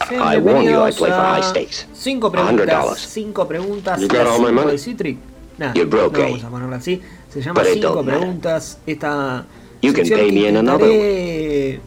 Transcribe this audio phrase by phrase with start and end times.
[0.00, 1.86] I warn you, I bienvenidos play for high a stakes.
[1.92, 3.00] cinco A hundred preguntas, dollars.
[3.00, 4.78] cinco preguntas, You got all my money?
[4.78, 5.16] Citric.
[5.58, 6.30] Nah, You're broke, no eh?
[6.30, 7.02] vamos a ponerlo así.
[7.32, 8.78] Se llama But it cinco preguntas.
[8.86, 9.44] Esta
[9.82, 11.80] You can pay me in another intentaré-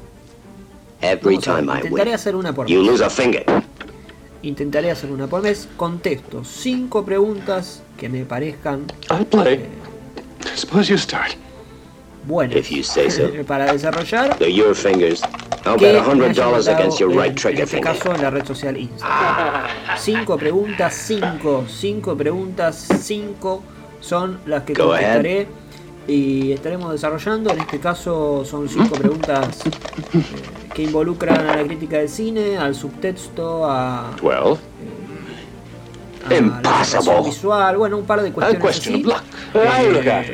[1.01, 2.91] Every time I intentaré win, hacer una por you mes.
[2.91, 3.45] lose a finger.
[4.43, 5.67] Intentaré hacer una por mes.
[5.77, 9.65] Contesto cinco preguntas que me parezcan I'll play.
[10.55, 11.31] Suppose you start.
[12.27, 13.29] buenas If you say so.
[13.47, 14.37] para desarrollar.
[14.37, 15.21] They're your fingers.
[15.65, 15.97] I'll que a me
[17.51, 19.67] en- este caso en la red social Instagram.
[19.97, 23.63] Cinco preguntas, cinco, cinco preguntas, cinco
[23.99, 25.47] son las que Go contestaré
[26.07, 27.51] y estaremos desarrollando.
[27.51, 30.23] En este caso son cinco preguntas eh,
[30.73, 34.57] que involucran a la crítica del cine, al subtexto, a, Well,
[36.25, 36.61] a la Impossible.
[36.63, 39.03] narración visual, bueno, un par de a cuestiones así.
[40.05, 40.25] that.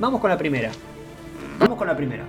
[0.00, 0.70] Vamos con la primera.
[1.60, 2.24] Vamos con la primera.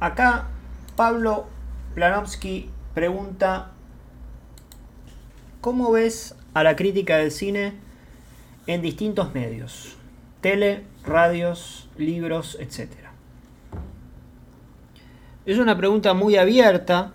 [0.00, 0.48] Acá
[0.96, 1.46] Pablo
[1.94, 3.72] Planowski pregunta
[5.60, 7.74] ¿Cómo ves a la crítica del cine
[8.66, 9.96] en distintos medios?
[10.40, 13.12] Tele, radios, libros, etcétera.
[15.44, 17.12] Es una pregunta muy abierta.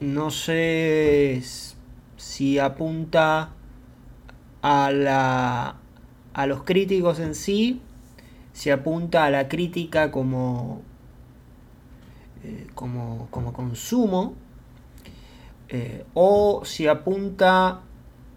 [0.00, 1.40] No sé
[2.16, 3.50] si apunta
[4.60, 5.76] a, la,
[6.34, 7.80] a los críticos en sí,
[8.52, 10.82] si apunta a la crítica como,
[12.44, 14.34] eh, como, como consumo,
[15.68, 17.80] eh, o si apunta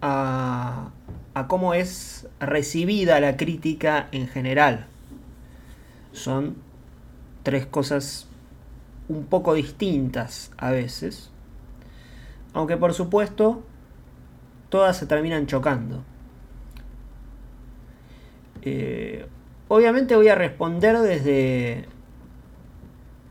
[0.00, 0.90] a,
[1.34, 4.86] a cómo es recibida la crítica en general.
[6.12, 6.56] Son
[7.42, 8.28] tres cosas
[9.08, 11.30] un poco distintas a veces.
[12.52, 13.62] Aunque por supuesto
[14.68, 16.02] todas se terminan chocando.
[18.62, 19.26] Eh,
[19.68, 21.86] obviamente voy a responder desde,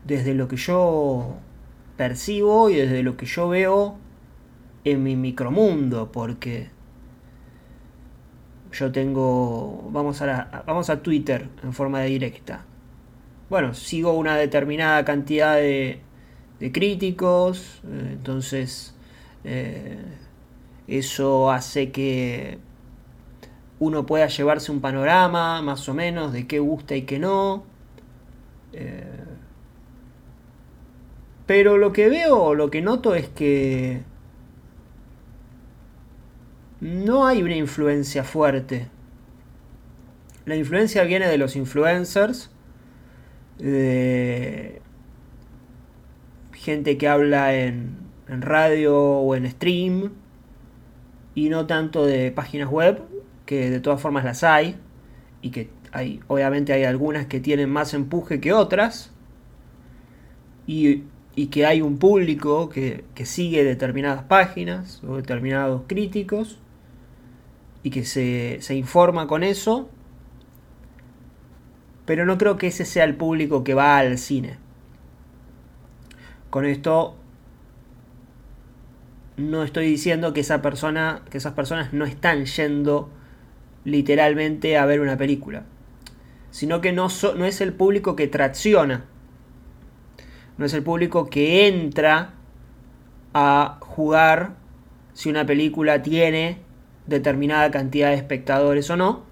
[0.06, 1.36] desde lo que yo
[1.96, 3.96] percibo y desde lo que yo veo
[4.84, 6.70] en mi micromundo, porque
[8.72, 12.64] yo tengo, vamos a, la- vamos a Twitter en forma de directa.
[13.50, 16.00] Bueno, sigo una determinada cantidad de,
[16.60, 18.94] de críticos, eh, entonces
[19.44, 19.98] eh,
[20.88, 22.58] eso hace que
[23.80, 27.64] uno pueda llevarse un panorama más o menos de qué gusta y qué no.
[28.72, 29.04] Eh,
[31.46, 34.02] pero lo que veo, lo que noto es que
[36.80, 38.88] no hay una influencia fuerte.
[40.44, 42.50] La influencia viene de los influencers,
[43.58, 44.82] de
[46.52, 47.96] gente que habla en,
[48.28, 50.12] en radio o en stream,
[51.34, 53.02] y no tanto de páginas web,
[53.46, 54.76] que de todas formas las hay,
[55.40, 59.12] y que hay, obviamente hay algunas que tienen más empuje que otras,
[60.66, 61.04] y,
[61.34, 66.58] y que hay un público que, que sigue determinadas páginas o determinados críticos,
[67.82, 69.88] y que se, se informa con eso,
[72.04, 74.58] pero no creo que ese sea el público que va al cine.
[76.50, 77.16] Con esto
[79.36, 83.10] no estoy diciendo que esa persona, que esas personas no están yendo
[83.84, 85.64] literalmente a ver una película,
[86.50, 89.06] sino que no, no es el público que tracciona,
[90.62, 92.34] no es el público que entra
[93.34, 94.54] a jugar
[95.12, 96.58] si una película tiene
[97.08, 99.24] determinada cantidad de espectadores o no.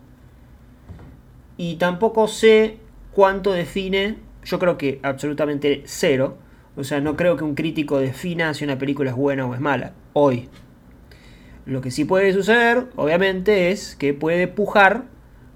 [1.57, 2.79] Y tampoco sé
[3.13, 6.37] cuánto define, yo creo que absolutamente cero.
[6.77, 9.61] O sea, no creo que un crítico defina si una película es buena o es
[9.61, 10.49] mala, hoy.
[11.65, 15.05] Lo que sí puede suceder, obviamente, es que puede pujar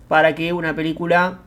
[0.06, 1.40] para que una película,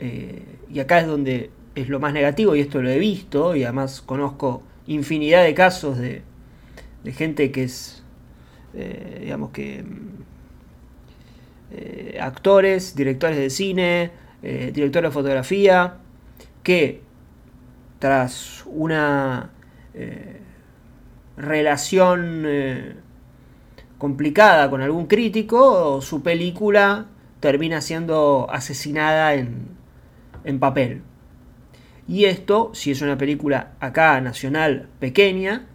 [0.00, 1.50] eh, y acá es donde
[1.80, 5.98] es lo más negativo, y esto lo he visto, y además conozco infinidad de casos
[5.98, 6.22] de,
[7.04, 8.02] de gente que es,
[8.74, 9.84] eh, digamos que,
[11.70, 14.10] eh, actores, directores de cine,
[14.42, 15.96] eh, directores de fotografía,
[16.62, 17.02] que
[17.98, 19.50] tras una
[21.36, 22.46] relación
[23.96, 27.06] complicada con algún crítico, su película
[27.40, 29.66] termina siendo asesinada en,
[30.44, 31.02] en papel.
[32.08, 35.66] Y esto, si es una película acá nacional pequeña,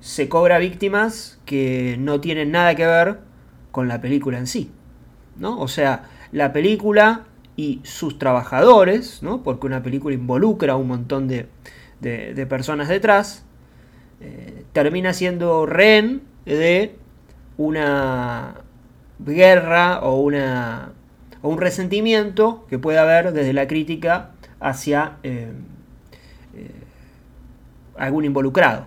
[0.00, 3.20] se cobra víctimas que no tienen nada que ver
[3.70, 4.70] con la película en sí.
[5.36, 5.58] ¿no?
[5.60, 7.24] O sea, la película
[7.56, 9.42] y sus trabajadores, ¿no?
[9.42, 11.48] porque una película involucra a un montón de,
[12.00, 13.44] de- personas detrás,
[14.20, 16.96] eh, termina siendo rehén de
[17.56, 18.56] una
[19.18, 20.92] guerra o una,
[21.42, 24.30] o un resentimiento que puede haber desde la crítica
[24.64, 25.52] hacia eh,
[26.54, 26.70] eh,
[27.98, 28.86] algún involucrado.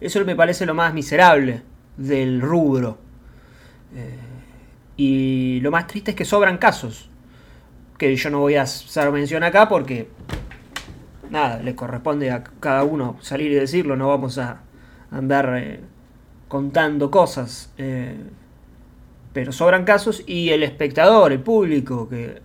[0.00, 1.62] Eso me parece lo más miserable
[1.96, 2.98] del rubro.
[3.96, 4.18] Eh,
[4.96, 7.10] y lo más triste es que sobran casos.
[7.98, 10.08] Que yo no voy a hacer mención acá porque
[11.30, 14.60] nada, le corresponde a cada uno salir y decirlo, no vamos a
[15.10, 15.80] andar
[16.46, 17.72] contando cosas.
[19.32, 22.40] Pero sobran casos y el espectador, el público, que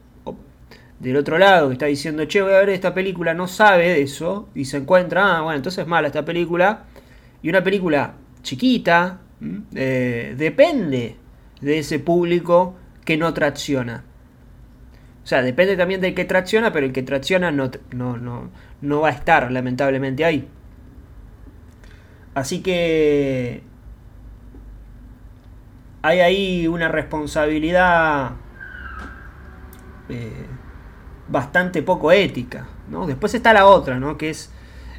[1.00, 4.02] del otro lado que está diciendo, che, voy a ver esta película, no sabe de
[4.02, 6.86] eso y se encuentra, ah, bueno, entonces es mala esta película.
[7.42, 9.20] Y una película chiquita,
[9.76, 11.16] eh, depende
[11.62, 14.04] de ese público que no tracciona.
[15.24, 18.50] O sea, depende también del que tracciona, pero el que tracciona no, no,
[18.82, 20.48] no va a estar lamentablemente ahí.
[22.34, 23.62] Así que
[26.02, 28.32] hay ahí una responsabilidad
[30.10, 30.46] eh,
[31.30, 32.68] bastante poco ética.
[32.90, 33.08] ¿no?
[33.08, 34.18] Después está la otra, ¿no?
[34.18, 34.52] que es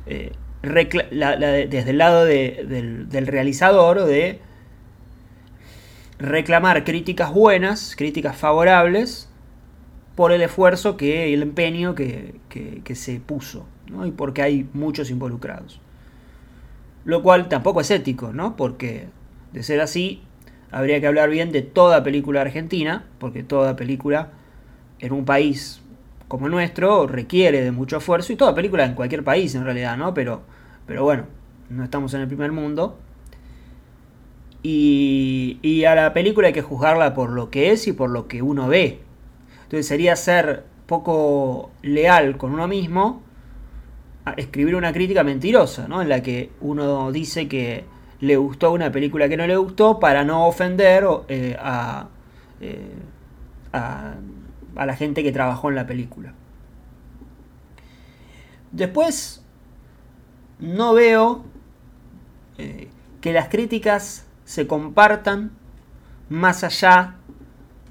[0.06, 0.32] eh,
[0.62, 4.40] desde el lado del, realizador de
[6.18, 9.28] reclamar críticas buenas, críticas favorables,
[10.16, 12.40] por el esfuerzo que el empeño que,
[12.94, 14.04] se puso, ¿no?
[14.04, 15.80] y porque hay muchos involucrados.
[17.04, 18.56] Lo cual tampoco es ético, ¿no?
[18.56, 19.06] porque
[19.52, 20.22] de ser así,
[20.72, 24.32] habría que hablar bien de toda película argentina, porque toda película
[24.98, 25.82] en un país
[26.28, 29.96] como el nuestro requiere de mucho esfuerzo, y toda película en cualquier país en realidad,
[29.96, 30.14] ¿no?
[30.14, 30.42] Pero,
[30.86, 31.24] pero bueno,
[31.70, 32.98] no estamos en el primer mundo.
[34.62, 38.26] Y, y a la película hay que juzgarla por lo que es y por lo
[38.26, 39.00] que uno ve,
[39.68, 43.22] entonces sería ser poco leal con uno mismo
[44.24, 46.00] a escribir una crítica mentirosa, ¿no?
[46.00, 47.84] En la que uno dice que
[48.20, 52.08] le gustó una película que no le gustó para no ofender eh, a,
[52.62, 52.94] eh,
[53.74, 54.14] a,
[54.78, 56.32] a la gente que trabajó en la película.
[58.70, 59.44] Después,
[60.60, 61.44] no veo
[62.58, 62.88] eh,
[63.20, 65.50] que las críticas se compartan
[66.28, 67.16] más allá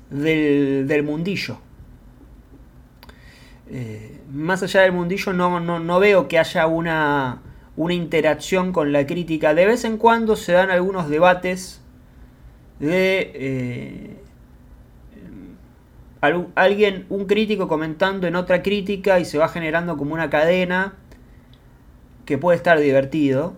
[0.09, 1.59] del, mundillo.
[3.69, 7.41] Eh, más allá del mundillo no, no, veo que haya una,
[7.75, 9.53] una, interacción con la crítica.
[9.53, 11.81] De vez en cuando se dan algunos debates
[12.79, 14.23] de eh,
[16.21, 20.95] alguien, un crítico comentando en otra crítica y se va generando como una cadena
[22.25, 23.55] que puede estar divertido.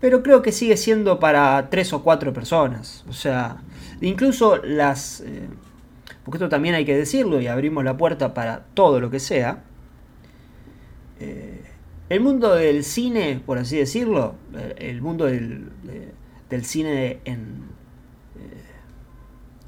[0.00, 3.04] Pero creo que sigue siendo para tres o cuatro personas.
[3.08, 3.62] O sea,
[4.00, 5.20] incluso las...
[5.20, 5.48] Eh,
[6.24, 9.62] porque esto también hay que decirlo y abrimos la puerta para todo lo que sea.
[11.20, 11.62] Eh,
[12.08, 15.70] el mundo del cine, por así decirlo, eh, el mundo del,
[16.62, 17.71] cine en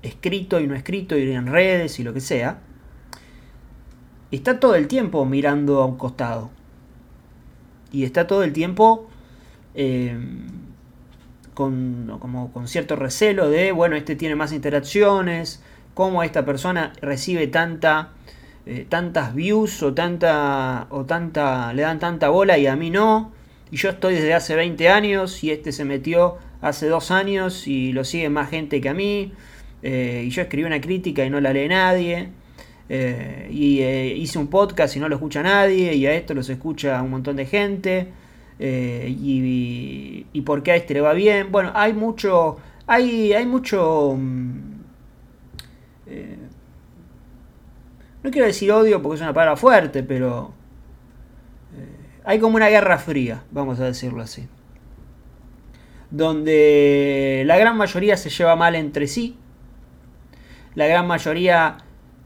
[0.05, 2.61] escrito y no escrito y en redes y lo que sea,
[4.31, 6.51] está todo el tiempo mirando a un costado.
[7.93, 9.09] Y está todo el tiempo
[11.55, 15.62] con, como, con cierto recelo de, bueno, este tiene más interacciones,
[15.95, 17.51] cómo esta persona recibe
[18.67, 23.33] eh, tantas views o tanta, o tanta, le dan tanta bola y a mí no.
[23.71, 27.93] Y yo estoy desde hace 20 años y este se metió hace dos años y
[27.93, 29.33] lo sigue más gente que a mí.
[29.84, 32.31] Eh, y yo escribí una crítica y no la lee nadie.
[32.88, 33.81] Eh, y
[34.20, 35.94] hice un podcast y no lo escucha nadie.
[35.94, 38.08] Y a esto los escucha un montón de gente.
[38.58, 41.53] y, y, por qué a este le va bien.
[41.53, 42.56] Bueno, hay mucho.
[42.86, 44.17] Hay, hay mucho.
[44.19, 44.74] Mm,
[46.06, 46.36] eh,
[48.22, 50.53] no quiero decir odio porque es una palabra fuerte, pero
[51.76, 54.48] eh, hay como una guerra fría, vamos a decirlo así.
[56.10, 59.36] Donde la gran mayoría se lleva mal entre sí,
[60.74, 61.78] la gran mayoría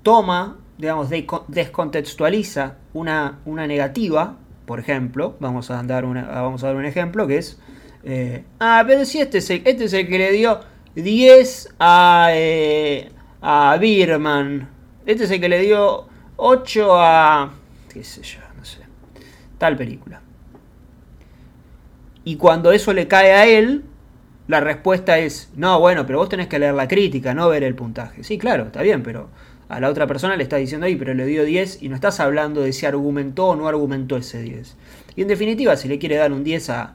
[0.02, 1.08] toma, digamos,
[1.48, 4.36] descontextualiza una, una negativa,
[4.66, 7.58] por ejemplo, vamos a, dar una, vamos a dar un ejemplo que es,
[8.04, 10.60] eh, ah, pero si este es, el, este es el que le dio
[10.94, 12.30] 10 a,
[13.40, 14.68] a Birman.
[15.06, 17.52] Este es el que le dio 8 a.
[17.92, 18.80] qué sé yo, no sé.
[19.58, 20.20] Tal película.
[22.24, 23.84] Y cuando eso le cae a él,
[24.48, 27.74] la respuesta es: No, bueno, pero vos tenés que leer la crítica, no ver el
[27.74, 28.24] puntaje.
[28.24, 29.28] Sí, claro, está bien, pero
[29.68, 32.20] a la otra persona le está diciendo ahí, pero le dio 10 y no estás
[32.20, 34.76] hablando de si argumentó o no argumentó ese 10.
[35.14, 36.94] Y en definitiva, si le quiere dar un 10 a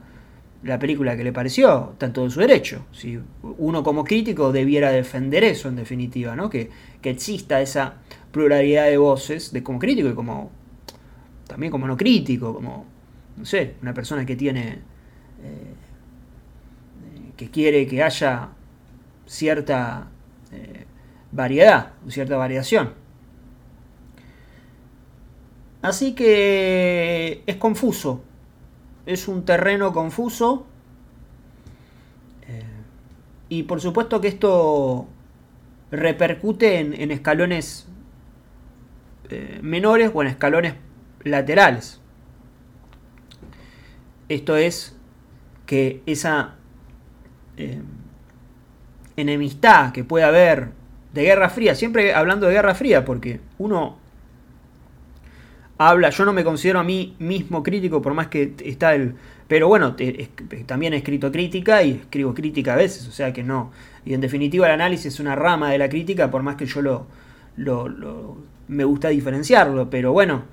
[0.64, 2.86] la película que le pareció, está en todo su derecho.
[2.92, 3.18] Si
[3.58, 6.50] uno como crítico debiera defender eso, en definitiva, ¿no?
[6.50, 6.70] Que,
[7.02, 7.96] exista esa
[8.32, 10.50] pluralidad de voces, de como crítico y como
[11.46, 12.86] también como no crítico, como,
[13.36, 14.78] no sé, una persona que tiene,
[15.42, 15.74] eh,
[17.36, 18.50] que quiere que haya
[19.26, 20.08] cierta
[20.52, 20.86] eh,
[21.32, 22.94] variedad, cierta variación.
[25.82, 28.22] Así que es confuso,
[29.04, 30.66] es un terreno confuso
[32.48, 32.62] eh,
[33.50, 35.06] y por supuesto que esto
[35.90, 37.86] repercute en, escalones
[39.28, 40.74] eh, menores o en escalones
[41.22, 42.00] laterales.
[44.28, 44.96] Esto es
[45.66, 46.54] que esa
[47.56, 47.80] eh,
[49.16, 50.70] enemistad que puede haber
[51.12, 53.96] de Guerra Fría, siempre hablando de Guerra Fría, porque uno
[55.78, 59.14] habla, yo no me considero a mí mismo crítico, por más que está el...
[59.46, 59.94] Pero bueno,
[60.66, 63.70] también he escrito crítica y escribo crítica a veces, o sea que no.
[64.04, 66.80] Y en definitiva el análisis es una rama de la crítica, por más que yo
[67.56, 68.36] lo,
[68.68, 70.44] me gusta diferenciarlo, pero bueno,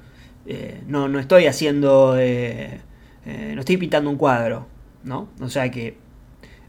[0.45, 2.15] eh, no, no estoy haciendo...
[2.19, 2.81] Eh,
[3.23, 4.65] no estoy pintando un cuadro,
[5.03, 5.29] ¿no?
[5.39, 5.95] O sea que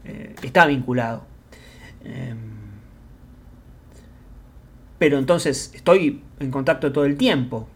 [0.05, 1.25] eh, está vinculado.
[2.03, 2.37] Em,
[4.97, 7.67] pero entonces estoy en contacto todo el tiempo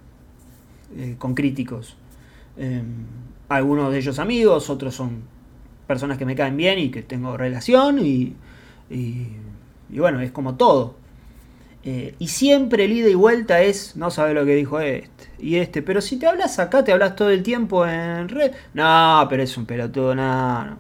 [0.96, 1.98] eh, con críticos.
[2.58, 3.06] Em,
[3.50, 5.22] algunos de ellos amigos, otros son
[5.88, 8.36] personas que me caen bien y que tengo relación y,
[8.90, 10.96] y bueno, es como todo.
[11.90, 15.56] Eh, y siempre el ida y vuelta es, no sabe lo que dijo este y
[15.56, 18.52] este, pero si te hablas acá, te hablas todo el tiempo en red.
[18.74, 20.80] No, pero es un pelotudo, no, no.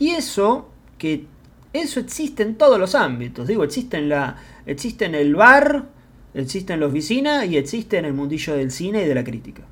[0.00, 0.71] Y eso,
[1.02, 1.26] que
[1.72, 3.48] eso existe en todos los ámbitos.
[3.48, 5.86] Digo, existe en, la, existe en el bar,
[6.32, 9.62] existe en la oficina y existe en el mundillo del cine y de la crítica.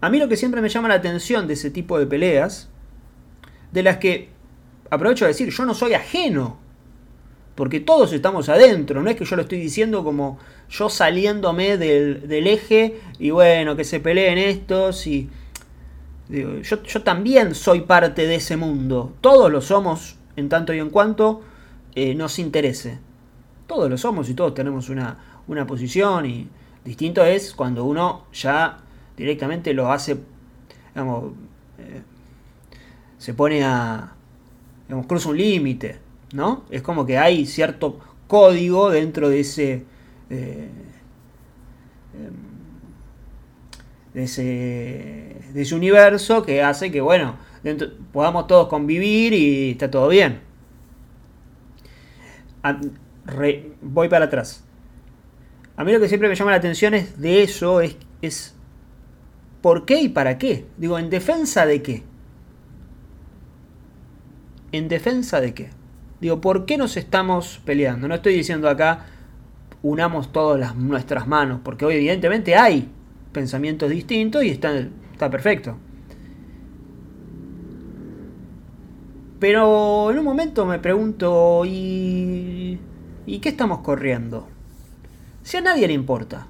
[0.00, 2.70] A mí lo que siempre me llama la atención de ese tipo de peleas,
[3.70, 4.30] de las que
[4.90, 6.58] aprovecho de decir, yo no soy ajeno
[7.54, 12.46] porque todos estamos adentro, no es que yo lo estoy diciendo como yo saliéndome del,
[12.48, 15.30] eje y bueno, que se peleen estos y...
[16.28, 21.42] yo, también soy parte de ese mundo, todos lo somos en tanto y en cuanto
[21.94, 22.98] eh, nos interese.
[23.66, 25.16] Todos lo somos y todos tenemos una,
[25.66, 26.48] posición y
[26.84, 28.78] distinto es cuando uno ya
[29.16, 30.18] directamente lo hace,
[30.94, 31.32] digamos,
[31.78, 32.02] eh,
[33.18, 34.12] se pone a,
[34.86, 36.04] digamos, cruza un límite.
[36.34, 36.64] ¿no?
[36.68, 39.84] Es como que hay cierto código dentro de ese,
[40.30, 40.68] eh,
[44.14, 47.36] de ese, de universo que hace que, bueno,
[48.12, 50.40] podamos todos convivir y está todo bien.
[53.82, 54.64] voy para atrás.
[55.76, 58.54] A mí lo que siempre me llama la atención es de eso, es, es
[59.60, 60.66] ¿por qué y para qué?
[60.76, 62.04] Digo, ¿en defensa de qué?
[64.70, 65.70] ¿En defensa de qué?
[66.20, 68.06] Digo, ¿por qué nos estamos peleando?
[68.06, 69.06] No estoy diciendo acá
[69.82, 72.88] unamos todas las, nuestras manos, porque hoy evidentemente hay
[73.34, 75.76] pensamientos distintos y está, está perfecto.
[79.38, 82.78] Pero en un momento me pregunto, ¿y,
[83.26, 84.48] ¿y qué estamos corriendo?
[85.42, 86.46] Si a nadie le importa.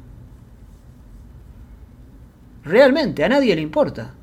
[2.63, 4.15] Realmente, a nadie le importa.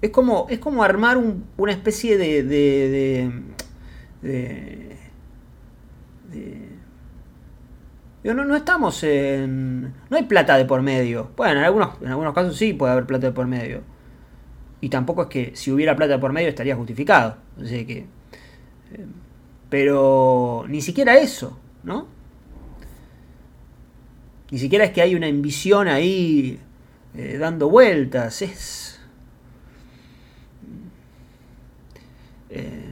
[0.00, 1.18] Es como, es como armar
[1.58, 3.30] una especie de, de,
[4.22, 4.96] de,
[8.24, 9.82] no, no, estamos en...
[10.10, 11.30] No hay plata de por medio.
[11.36, 13.82] Bueno, en algunos, en algunos casos sí puede haber plata de por medio.
[14.80, 17.36] Y tampoco es que si hubiera plata de por medio estaría justificado.
[17.58, 17.98] que...
[18.92, 19.06] Eh,
[19.68, 22.08] pero ni siquiera eso, ¿no?
[24.50, 26.58] Ni siquiera es que hay una ambición ahí
[27.14, 28.42] eh, dando vueltas.
[28.42, 28.90] Es
[32.50, 32.82] Eh,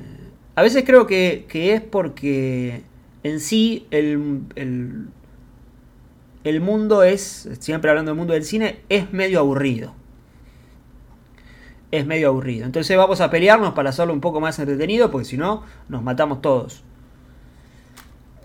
[0.54, 2.82] a veces creo que, es porque
[3.22, 5.08] en sí el,
[6.60, 9.94] mundo es, siempre hablando del mundo del cine, es medio aburrido.
[11.90, 12.66] Es medio aburrido.
[12.66, 16.42] Entonces vamos a pelearnos para hacerlo un poco más entretenido, porque si no, nos matamos
[16.42, 16.84] todos.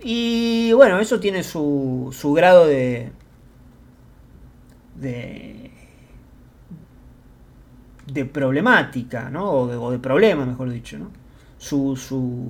[0.01, 3.12] Y bueno, eso tiene su, su grado de,
[5.00, 5.71] de,
[8.12, 9.51] de problemática, ¿no?
[9.51, 11.12] O de, problema, mejor dicho, ¿no?
[11.57, 12.50] Su, su...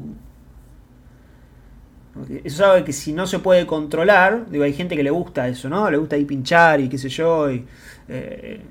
[2.44, 5.68] Eso sabe que si no se puede controlar, digo, hay gente que le gusta eso,
[5.68, 5.90] ¿no?
[5.90, 7.50] Le gusta ir pinchar y qué sé yo.
[7.50, 8.62] Eh,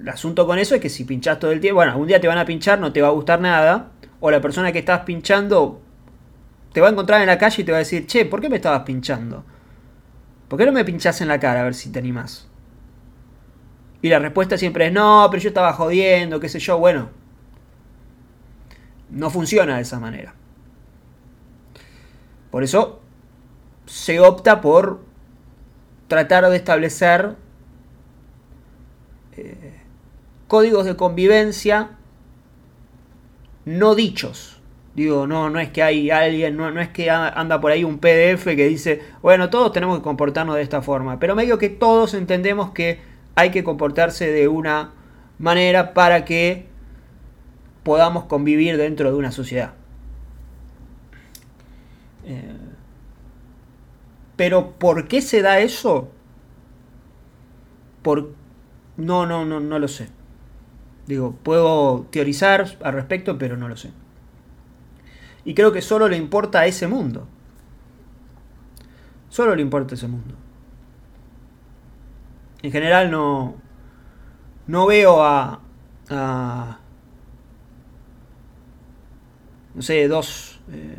[0.00, 2.28] el asunto con eso es que si pinchas todo el tiempo, bueno, algún día te
[2.28, 5.80] van a pinchar, no te va a gustar nada, o la persona que estás pinchando
[6.72, 8.50] te va a encontrar en la calle y te va a decir, che, ¿por qué
[8.50, 9.44] me estabas pinchando?
[10.48, 12.48] ¿Por qué no me pinchas en la cara a ver si te animás?
[14.02, 16.78] Y la respuesta siempre es, no, pero yo estaba jodiendo, qué sé yo.
[16.78, 17.08] Bueno,
[19.08, 20.34] no funciona de esa manera.
[22.54, 23.00] Por eso
[23.84, 25.00] se opta por
[26.06, 27.34] tratar de establecer
[29.36, 29.80] eh,
[30.46, 31.96] códigos de convivencia
[33.64, 34.60] no dichos,
[34.94, 37.98] Digo, no, no es que hay alguien, no, no es que anda por ahí un
[37.98, 41.18] PDF que dice, bueno, todos tenemos que comportarnos de esta forma.
[41.18, 43.00] Pero medio que todos entendemos que
[43.34, 44.92] hay que comportarse de una
[45.40, 46.68] manera para que
[47.82, 49.74] podamos convivir dentro de una sociedad.
[52.24, 52.56] Eh,
[54.36, 56.10] pero ¿por qué se da eso?
[58.02, 58.32] Por...
[58.96, 60.08] No, no, no, no lo sé.
[61.06, 63.90] Digo, puedo teorizar al respecto, pero no lo sé.
[65.44, 67.26] Y creo que solo le importa a ese mundo.
[69.28, 70.34] Solo le importa ese mundo.
[72.62, 73.56] En general no,
[74.66, 75.60] no veo a,
[79.74, 80.96] no sé, dos, eh,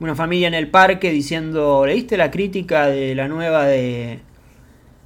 [0.00, 4.20] una familia en el parque diciendo, ¿leíste la crítica de la nueva de,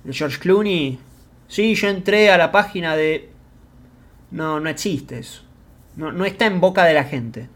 [0.05, 0.99] de George Clooney?
[1.47, 3.31] Sí, yo entré a la página de...
[4.31, 5.43] No, no existe eso.
[5.97, 7.49] No, no está en boca de la gente.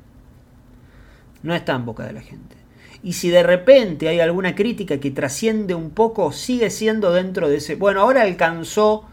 [1.43, 2.57] No está en boca de la gente.
[3.03, 7.57] Y si de repente hay alguna crítica que trasciende un poco, sigue siendo dentro de
[7.57, 7.75] ese...
[7.75, 9.05] Bueno, ahora alcanzó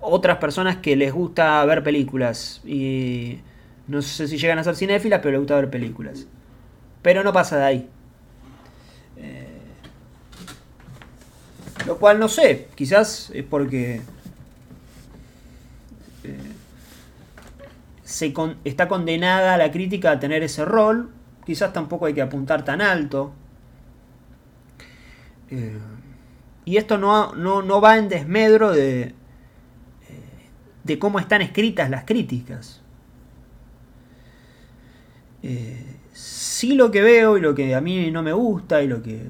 [0.00, 2.62] otras personas que les gusta ver películas.
[2.64, 3.38] Y
[3.88, 6.26] no sé si llegan a ser cinéfilas, pero les gusta ver películas.
[7.02, 7.88] Pero no pasa de ahí.
[9.16, 9.46] Eh,
[11.86, 14.00] lo cual no sé, quizás es porque
[16.24, 16.52] eh,
[18.04, 21.10] se está condenada la crítica a tener ese rol.
[21.46, 23.32] Quizás tampoco hay que apuntar tan alto.
[25.50, 25.78] Eh,
[26.66, 29.14] y esto no, no, va en desmedro de,
[30.84, 32.82] de cómo están escritas las críticas.
[36.12, 39.28] Sí lo que veo y lo que a mí no me gusta y lo que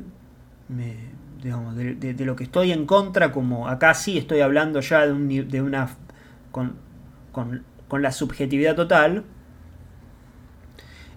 [0.69, 0.95] me,
[1.43, 5.89] digamos, de, lo que estoy en contra, como acá sí estoy hablando ya de, una
[6.51, 6.77] con,
[7.33, 9.25] con, con, la subjetividad total,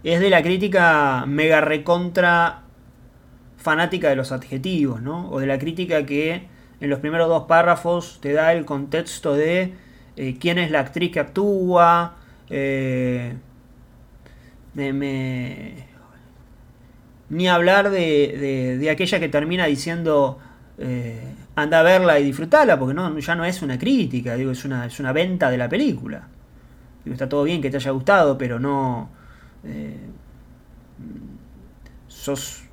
[0.03, 2.63] es de la crítica mega recontra
[3.57, 5.29] fanática de los adjetivos, ¿no?
[5.29, 6.47] O de la crítica que
[6.81, 9.73] en los primeros dos párrafos te da el contexto de
[10.17, 12.17] eh, quién es la actriz que actúa,
[12.49, 13.35] eh,
[14.75, 15.77] ni
[17.47, 20.39] hablar de, de, aquella que termina diciendo
[20.77, 24.65] eh, anda a verla y disfrutarla, porque no, ya no es una crítica, digo, es
[24.65, 26.27] una, es una venta de la película.
[27.03, 29.09] Digo, está todo bien que te haya gustado, pero no.
[29.63, 29.97] Eh,
[32.07, 32.63] sos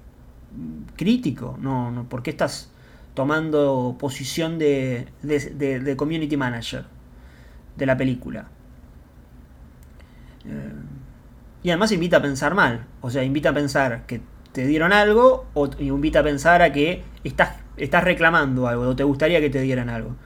[0.97, 2.71] crítico, no, no, ¿por qué estás
[3.15, 6.85] tomando posición de, de, de community manager
[7.77, 8.49] de la película?
[10.45, 10.73] Eh,
[11.63, 14.21] y además invita a pensar mal, o sea, invita a pensar que
[14.53, 19.05] te dieron algo o invita a pensar a que estás, estás reclamando algo o te
[19.05, 20.17] gustaría que te dieran algo.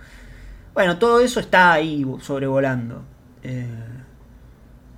[0.72, 3.04] Bueno, todo eso está ahí sobrevolando.
[3.42, 3.66] Eh,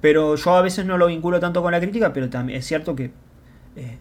[0.01, 2.95] pero yo a veces no lo vinculo tanto con la crítica, pero también es cierto
[2.95, 3.11] que
[3.75, 3.99] eh,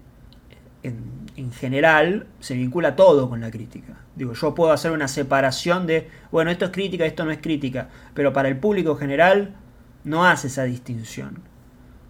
[0.83, 3.93] en, en, general se vincula todo con la crítica.
[4.15, 7.89] Digo, yo puedo hacer una separación de, bueno, esto es crítica, esto no es crítica,
[8.13, 9.55] pero para el público general
[10.03, 11.54] no hace esa distinción.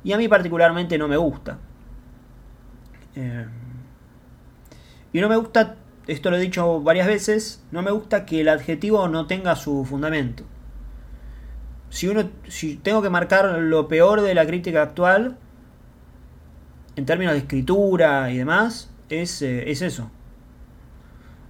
[0.05, 1.57] Y a mí particularmente no me gusta.
[3.15, 3.45] Eh,
[5.11, 8.49] y no me gusta, esto lo he dicho varias veces, no me gusta que el
[8.49, 10.43] adjetivo no tenga su fundamento.
[11.89, 15.37] Si, uno, si tengo que marcar lo peor de la crítica actual,
[16.95, 20.11] en términos de escritura y demás, es, eh, es eso.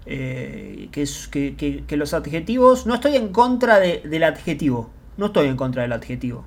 [0.05, 5.47] Eh, que, es, que, que, los adjetivos, no estoy en contra del adjetivo, no estoy
[5.47, 6.45] en contra del adjetivo.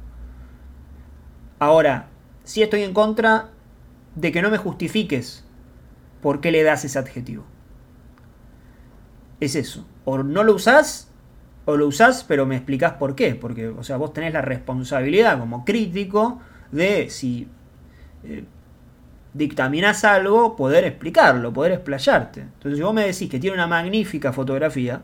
[1.58, 2.08] Ahora,
[2.44, 3.50] sí estoy en contra
[4.14, 5.44] de que no me justifiques
[6.22, 7.44] por qué le das ese adjetivo.
[9.40, 9.86] Es eso.
[10.04, 11.10] O no lo usás,
[11.64, 13.34] o lo usás, pero me explicás por qué.
[13.34, 16.40] Porque, o sea, vos tenés la responsabilidad como crítico
[16.72, 17.48] de si
[18.24, 18.44] eh,
[19.34, 22.40] dictaminás algo, poder explicarlo, poder explayarte.
[22.40, 25.02] Entonces, si vos me decís que tiene una magnífica fotografía,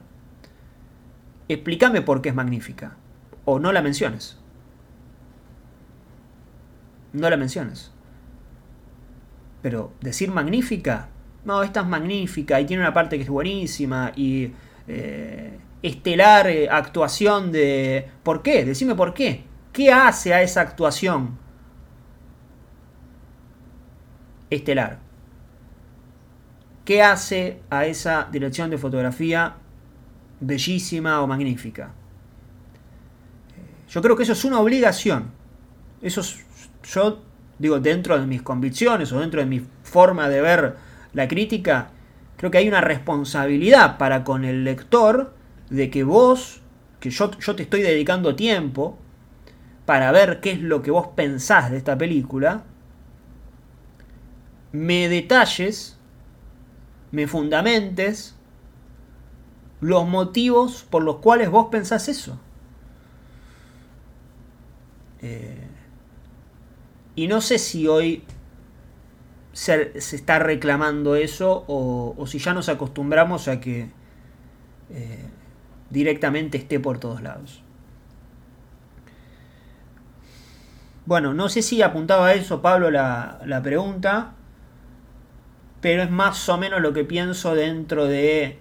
[1.49, 2.97] explícame por qué es magnífica.
[3.45, 4.39] O no la menciones.
[7.15, 7.91] No la menciones.
[9.63, 11.09] Pero decir magnífica,
[11.45, 14.53] no, esta es magnífica y tiene una parte que es buenísima y
[14.87, 18.07] eh, estelar eh, actuación de...
[18.23, 18.65] ¿Por qué?
[18.65, 19.45] Decime por qué.
[19.73, 21.39] ¿Qué hace a esa actuación
[24.51, 24.99] estelar?
[26.85, 29.55] ¿Qué hace a esa dirección de fotografía
[30.41, 31.93] bellísima o magnífica?
[33.89, 35.31] Yo creo que eso es una obligación.
[36.03, 36.44] Eso es,
[36.85, 37.23] yo
[37.59, 40.77] digo, dentro de mis convicciones o dentro de mi forma de ver
[41.13, 41.91] la crítica,
[42.37, 45.35] creo que hay una responsabilidad para con el lector
[45.71, 46.61] de que vos,
[47.01, 48.99] que yo, yo te estoy dedicando tiempo
[49.87, 52.65] para ver qué es lo que vos pensás de esta película,
[54.73, 55.99] me detalles,
[57.13, 58.35] me fundamentes
[59.81, 62.41] los motivos por los cuales vos pensás eso.
[65.21, 65.69] Eh,
[67.17, 68.25] y no sé si hoy
[69.53, 73.89] se, está reclamando eso o, si ya nos acostumbramos a que
[74.91, 75.25] eh,
[75.91, 77.63] directamente esté por todos lados.
[81.07, 84.33] Bueno, no sé si apuntaba a eso Pablo la, pregunta,
[85.81, 88.59] pero es más o menos lo que pienso dentro de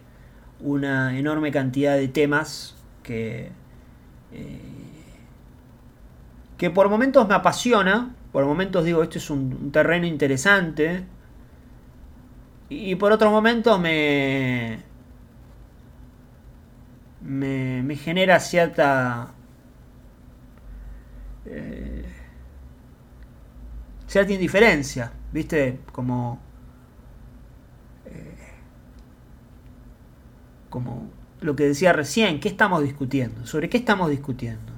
[0.60, 3.50] una enorme cantidad de temas que,
[4.34, 4.60] eh,
[6.58, 11.06] que por momentos me apasiona, por momentos digo, este es un, terreno interesante,
[12.68, 14.80] y por otros momentos me,
[17.22, 19.34] me, genera cierta...
[21.46, 22.06] Eh,
[24.08, 25.80] cierta indiferencia, ¿viste?
[25.92, 26.42] Como...
[28.08, 28.36] Eh,
[30.72, 33.46] como lo que decía recién, ¿qué estamos discutiendo?
[33.46, 34.73] ¿Sobre qué estamos discutiendo?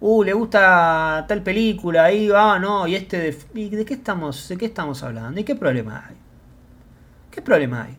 [0.00, 4.56] Uh, le gusta tal película, ahí va, no, y este de, de qué estamos, de
[4.58, 5.40] qué estamos hablando?
[5.40, 6.16] ¿Y qué problema hay?
[7.30, 7.96] ¿Qué problema hay?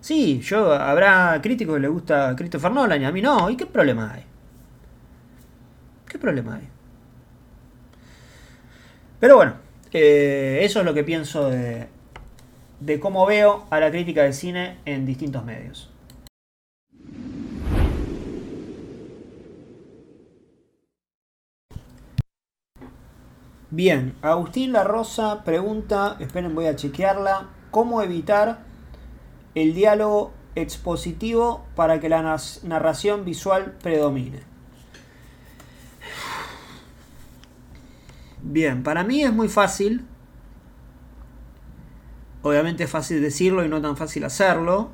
[0.00, 3.66] Sí, yo habrá críticos que le gusta Christopher Nolan y a mí no, ¿y qué
[3.66, 4.24] problema hay?
[6.08, 6.68] ¿Qué problema hay?
[9.20, 9.54] Pero bueno,
[9.92, 11.86] eh, eso es lo que pienso de,
[12.80, 15.89] de cómo veo a la crítica del cine en distintos medios.
[23.72, 28.64] Bien, Agustín La Rosa pregunta, esperen voy a chequearla, ¿cómo evitar
[29.54, 34.40] el diálogo expositivo para que la narración visual predomine?
[38.42, 40.04] Bien, para mí es muy fácil.
[42.42, 44.90] Obviamente es fácil decirlo y no tan fácil hacerlo.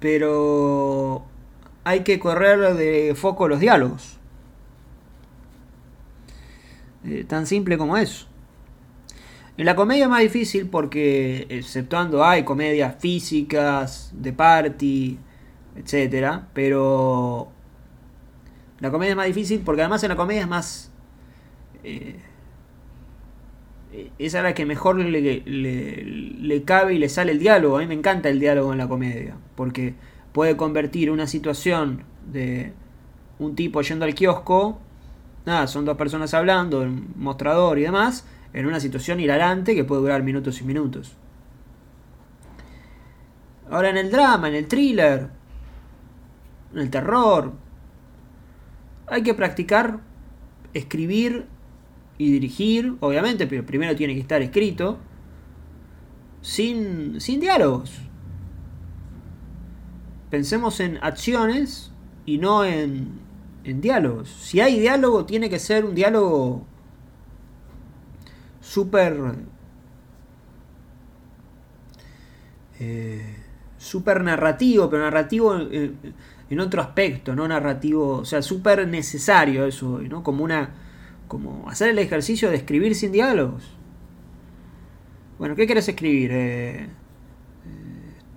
[0.00, 1.26] Pero
[1.84, 4.21] hay que correr de foco los diálogos.
[7.04, 8.26] Eh, tan simple como eso.
[9.56, 15.18] En la comedia es más difícil porque, exceptuando hay comedias físicas, de party,
[15.76, 16.40] etc.
[16.54, 17.48] Pero
[18.80, 20.92] la comedia es más difícil porque además en la comedia es más...
[21.84, 22.16] Eh,
[24.18, 27.76] esa es la que mejor le, le, cabe y le sale el diálogo.
[27.76, 29.36] A mí me encanta el diálogo en la comedia.
[29.54, 29.94] Porque
[30.32, 32.72] puede convertir una situación de
[33.38, 34.80] un tipo yendo al kiosco.
[35.44, 38.24] Nada, son dos personas hablando, un mostrador y demás.
[38.52, 41.16] En una situación hilarante que puede durar minutos y minutos.
[43.70, 45.28] Ahora en el drama, en el thriller,
[46.74, 47.52] en el terror,
[49.06, 50.00] hay que practicar
[50.74, 51.46] escribir
[52.18, 54.98] y dirigir, obviamente, pero primero tiene que estar escrito,
[56.42, 57.92] sin, sin diálogos.
[60.30, 61.92] Pensemos en acciones
[62.26, 63.21] y no en,
[63.64, 64.28] en diálogos.
[64.28, 66.66] Si hay diálogo, tiene que ser un diálogo
[68.60, 69.18] súper...
[72.80, 73.36] Eh,
[74.22, 75.56] narrativo, pero narrativo...
[75.70, 75.92] Eh,
[76.52, 80.22] en otro aspecto, no narrativo, o sea, súper necesario eso, ¿no?
[80.22, 80.74] Como una,
[81.26, 83.74] como hacer el ejercicio de escribir sin diálogos.
[85.38, 86.30] Bueno, ¿qué quieres escribir?
[86.30, 86.88] Eh, eh,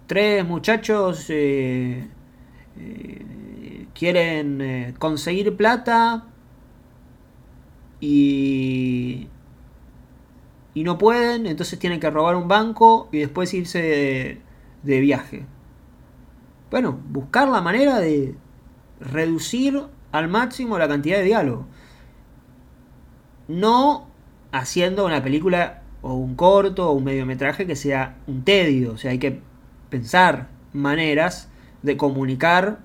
[0.07, 1.29] tres muchachos
[3.97, 6.25] quieren conseguir plata
[7.99, 9.27] y,
[10.73, 14.39] y no pueden, entonces tienen que robar un banco y después irse
[14.83, 15.45] de viaje.
[16.69, 18.35] Bueno, buscar la manera de
[18.99, 19.81] reducir
[20.11, 21.65] al máximo la cantidad de diálogo.
[23.47, 24.07] No
[24.51, 28.93] haciendo una película o un corto o un mediometraje que sea un tedio.
[28.93, 29.41] O sea, hay que
[29.89, 31.49] pensar maneras
[31.81, 32.79] de comunicar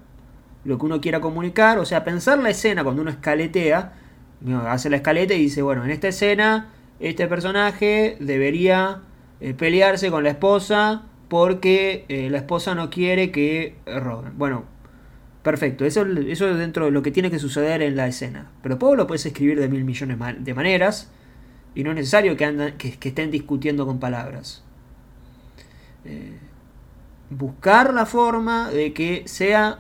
[0.65, 1.79] lo que uno quiera comunicar.
[1.79, 3.95] O sea, pensar la escena cuando uno escaletea.
[4.67, 9.03] Hace la escaleta y dice, bueno, en esta escena este personaje debería
[9.41, 14.39] eh, pelearse con la esposa porque eh, la esposa no quiere que roben.
[14.39, 14.65] Bueno,
[15.43, 18.51] perfecto, eso, eso es dentro de lo que tiene que suceder en la escena.
[18.63, 21.11] Pero todo lo puedes escribir de mil millones de maneras
[21.75, 24.65] y no es necesario que, que, estén discutiendo con palabras.
[26.05, 26.37] Eh,
[27.31, 29.79] buscar la forma de que sea,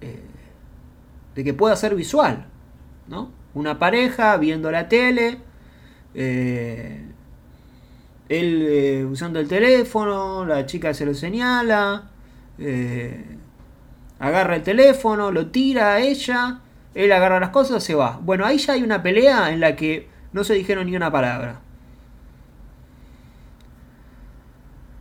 [0.00, 0.20] eh,
[1.34, 2.46] de que pueda ser visual,
[3.08, 3.30] ¿no?
[3.54, 5.38] Una pareja viendo la tele,
[8.28, 12.10] él eh, usando el teléfono, la chica se lo señala,
[12.58, 13.24] eh,
[14.18, 16.60] agarra el teléfono, lo tira a ella,
[16.94, 18.18] Él agarra las cosas, se va.
[18.22, 21.60] Bueno, ahí ya hay una pelea en la que no se dijeron ni una palabra.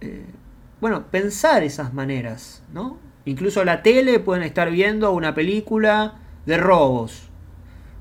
[0.01, 0.25] Eh,
[0.81, 2.97] bueno, pensar esas maneras, ¿no?
[3.25, 7.23] Incluso la tele pueden estar viendo una película de robos.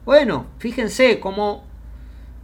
[0.04, 1.64] Bueno, fíjense cómo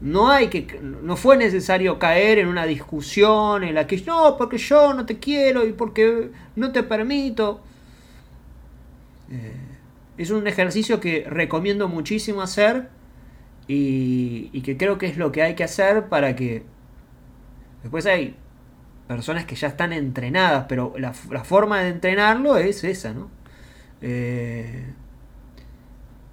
[0.00, 4.56] no hay que no fue necesario caer en una discusión en la que no porque
[4.56, 7.60] yo no te quiero y porque no te permito
[9.30, 9.52] eh,
[10.16, 12.88] es un ejercicio que recomiendo muchísimo hacer
[13.68, 16.64] y, y, que creo que es lo que hay que hacer para que
[17.82, 18.34] después hay
[19.16, 23.28] personas que ya están entrenadas pero la, forma de entrenarlo es esa no
[24.02, 24.84] eh,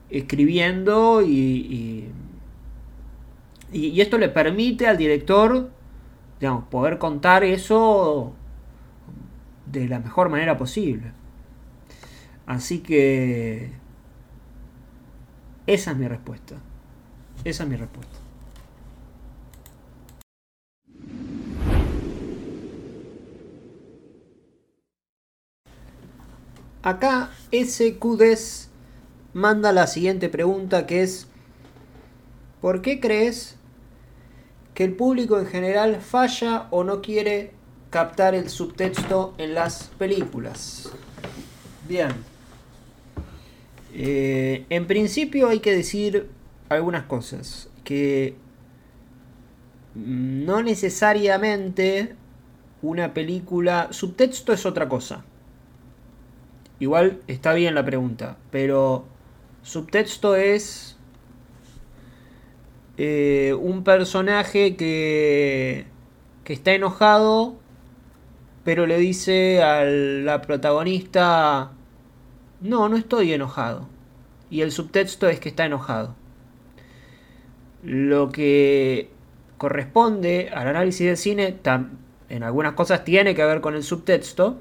[0.10, 2.12] escribiendo y, y
[3.72, 5.70] y, esto le permite al director,
[6.40, 8.34] digamos, poder contar eso
[9.66, 11.12] de la mejor manera posible.
[12.46, 13.72] Así que
[15.66, 16.56] esa es mi respuesta.
[17.44, 18.18] Esa es mi respuesta.
[26.82, 28.70] Acá SQDES
[29.34, 31.28] manda la siguiente pregunta que es
[32.62, 33.56] ¿Por qué crees
[34.74, 37.52] que el público en general falla o no quiere
[37.90, 40.92] captar el subtexto en las películas.
[41.88, 42.10] Bien.
[43.94, 46.30] Eh, en principio hay que decir
[46.70, 47.70] algunas cosas.
[47.84, 48.36] Que
[49.96, 52.16] no necesariamente
[52.82, 53.88] una película...
[53.92, 55.24] Subtexto es otra cosa.
[56.80, 59.06] Igual está bien la pregunta, pero
[59.63, 60.98] subtexto es
[62.98, 65.86] eh, un personaje que,
[66.44, 67.56] que está enojado,
[68.63, 71.72] pero le dice a la protagonista,
[72.62, 73.88] no, no estoy enojado.
[74.50, 76.16] Y el subtexto es que está enojado.
[77.84, 79.10] Lo que
[79.58, 81.58] corresponde al análisis del cine,
[82.30, 84.60] en algunas cosas tiene que ver con el subtexto,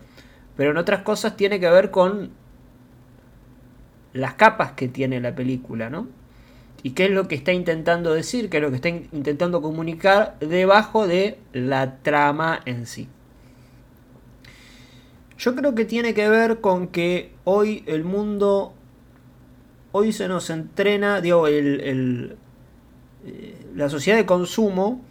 [0.57, 2.31] pero en otras cosas tiene que ver con
[4.13, 6.09] las capas que tiene la película, ¿no?
[6.87, 10.37] y qué es lo que está intentando decir, qué es lo que está intentando comunicar
[10.39, 13.09] debajo de la trama en sí.
[15.37, 18.73] Yo creo que tiene que ver con que hoy el mundo,
[19.91, 22.37] hoy se nos entrena, digo, el,
[23.25, 25.03] eh, la sociedad de consumo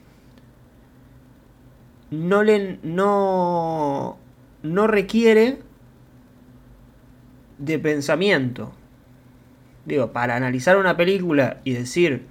[2.10, 4.18] no, le, no,
[4.66, 5.60] no requiere
[7.58, 8.74] de pensamiento
[9.86, 12.26] digo, para analizar una película y decir,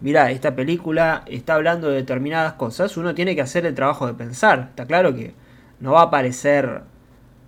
[0.00, 4.14] mira, esta película está hablando de determinadas cosas, uno tiene que hacer el trabajo de
[4.14, 4.68] pensar.
[4.70, 5.34] Está claro que
[5.80, 6.82] no va a aparecer,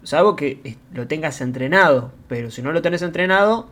[0.03, 3.69] salvo que lo tengas entrenado, pero si no lo tenés entrenado,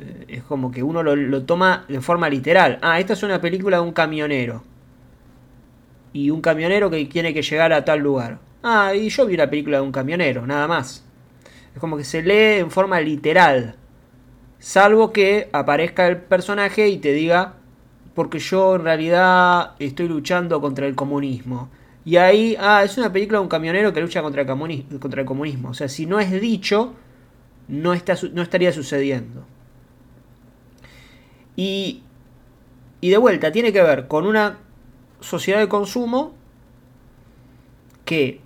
[0.00, 2.78] eh, es como que uno lo, lo toma de forma literal.
[2.82, 4.62] Ah, esta es una película de un camionero.
[6.12, 8.38] Y un camionero que tiene que llegar a tal lugar.
[8.66, 11.04] Ah, y yo vi la película de un camionero, nada más.
[11.74, 13.76] Es como que se lee en forma literal.
[14.58, 17.56] Salvo que aparezca el personaje y te diga,
[18.14, 21.68] porque yo en realidad estoy luchando contra el comunismo.
[22.06, 25.20] Y ahí, ah, es una película de un camionero que lucha contra el, comunismo, contra
[25.20, 25.68] el comunismo.
[25.68, 26.94] O sea, si no es dicho,
[27.68, 29.44] no, está, no estaría sucediendo.
[31.54, 32.02] Y,
[33.02, 34.56] y de vuelta, tiene que ver con una
[35.20, 36.32] sociedad de consumo
[38.06, 38.43] que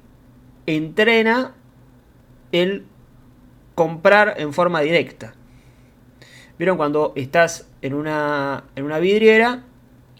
[0.76, 1.54] entrena
[2.52, 2.84] el
[3.74, 5.34] comprar en forma directa.
[6.58, 9.62] ¿Vieron cuando estás en una, en una vidriera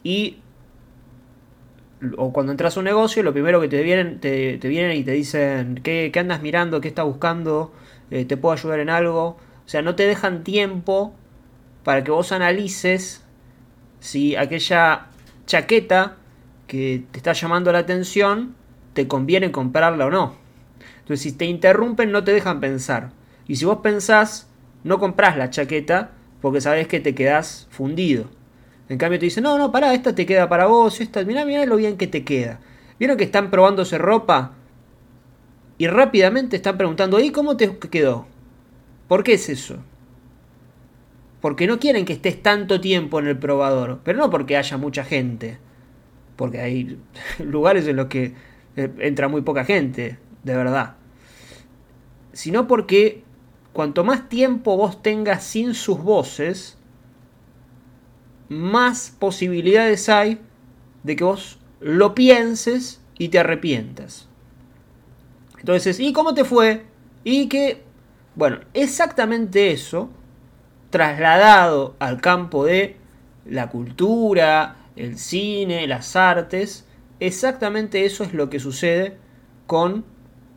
[0.03, 0.39] y
[2.17, 5.11] o cuando entras a un negocio, lo primero que te vienen, te, vienen y te
[5.13, 6.81] dicen, ¿qué, andas mirando?
[6.81, 7.73] ¿Qué estás buscando?
[8.11, 9.27] Eh, ¿Te puedo ayudar en algo?
[9.27, 11.13] O sea, no te dejan tiempo
[11.83, 13.25] para que vos analices
[14.01, 15.09] si aquella
[15.47, 16.17] chaqueta
[16.67, 18.55] que te está llamando la atención
[18.99, 20.35] te conviene comprarla o no.
[20.99, 23.13] Entonces, si te interrumpen, no te dejan pensar.
[23.47, 24.49] Y si vos pensás,
[24.83, 28.25] no compras la chaqueta porque sabes que te quedas fundido.
[28.89, 31.65] En cambio te dicen, no, no, pará, esta te queda para vos, esta, mirá, mirá
[31.65, 32.59] lo bien que te queda.
[32.99, 34.55] ¿Vieron que están probándose ropa?
[35.79, 38.27] Y rápidamente están preguntando, ¿y cómo te quedó?
[39.07, 39.77] ¿Por qué es eso?
[41.41, 45.05] Porque no quieren que estés tanto tiempo en el probador, pero no porque haya mucha
[45.05, 45.59] gente.
[46.35, 46.99] Porque hay
[47.39, 48.48] lugares en los que
[48.79, 50.95] eh, entra muy poca gente, de verdad.
[52.33, 53.25] Sino porque
[53.73, 56.79] cuanto más tiempo vos tengas sin sus voces,
[58.49, 60.41] más posibilidades hay
[61.03, 64.29] de que vos lo pienses y te arrepientas.
[65.59, 66.85] Entonces, ¿y cómo te fue?
[67.25, 67.83] Y que,
[68.37, 70.09] bueno, exactamente eso
[70.91, 72.97] trasladado al campo de
[73.45, 76.88] la cultura, el cine, las artes,
[77.21, 79.17] exactamente eso es lo que sucede
[79.67, 80.05] con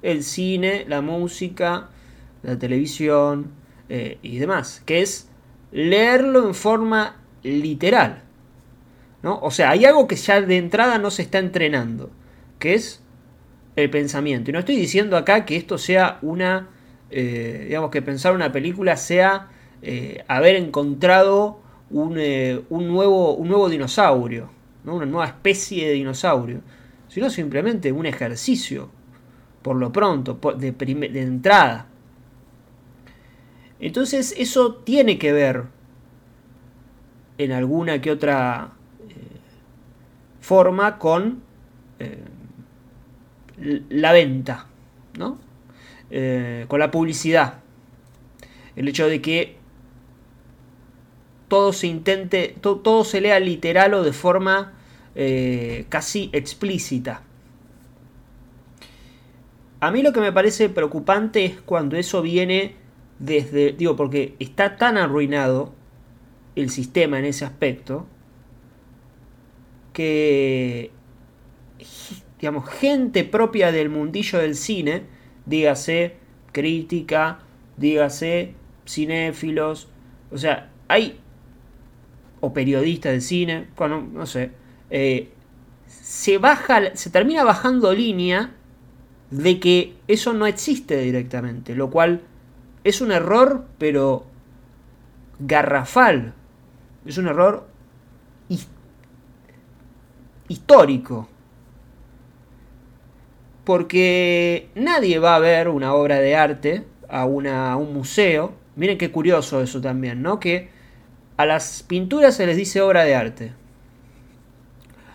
[0.02, 1.90] el cine, la música,
[2.44, 3.52] la televisión
[3.90, 5.30] eh, y demás, que es
[5.72, 8.24] leerlo en forma literal.
[9.22, 9.40] ¿no?
[9.42, 12.10] O sea, hay algo que ya de entrada no se está entrenando,
[12.60, 13.04] que es
[13.76, 14.50] el pensamiento.
[14.50, 16.70] Y no estoy diciendo acá que esto sea una,
[17.10, 19.50] eh, digamos que pensar una película sea
[19.82, 22.18] eh, haber encontrado un,
[22.70, 24.50] un, nuevo, un nuevo dinosaurio,
[24.84, 24.96] ¿no?
[24.96, 26.62] una nueva especie de dinosaurio,
[27.08, 28.90] sino simplemente un ejercicio,
[29.62, 31.88] por lo pronto, de, de entrada.
[33.80, 35.66] Entonces eso tiene que ver
[37.38, 38.74] en alguna que otra
[39.10, 39.14] eh,
[40.40, 41.42] forma con
[42.00, 42.24] eh,
[43.90, 44.68] la venta,
[45.18, 45.40] ¿no?
[46.10, 47.60] Eh, con la publicidad.
[48.76, 49.58] El hecho de que
[51.52, 54.72] todo se intente, todo se lea literal o de forma
[55.90, 57.24] casi explícita.
[59.82, 62.76] A mí lo que me parece preocupante es cuando eso viene
[63.20, 65.74] desde, digo, porque está tan arruinado
[66.56, 68.08] el sistema en ese aspecto
[69.92, 70.92] que,
[72.40, 75.04] digamos, gente propia del mundillo del cine,
[75.46, 76.16] dígase
[76.54, 77.40] crítica,
[77.76, 78.54] dígase
[78.88, 79.90] cinéfilos,
[80.32, 81.21] o sea, hay,
[82.42, 84.52] o periodistas de cine, bueno, no sé,
[84.90, 85.30] eh,
[85.88, 88.52] se baja, se termina bajando línea
[89.30, 92.22] de que eso no existe directamente, lo cual
[92.84, 94.26] es un error, pero
[95.40, 96.34] garrafal.
[97.06, 97.68] Es un error
[100.48, 101.28] histórico.
[103.64, 108.54] Porque nadie va a ver una obra de arte a, una, a un museo.
[108.76, 110.40] Miren qué curioso eso también, ¿no?
[110.40, 110.70] Que
[111.42, 113.54] a las pinturas se les dice obra de arte.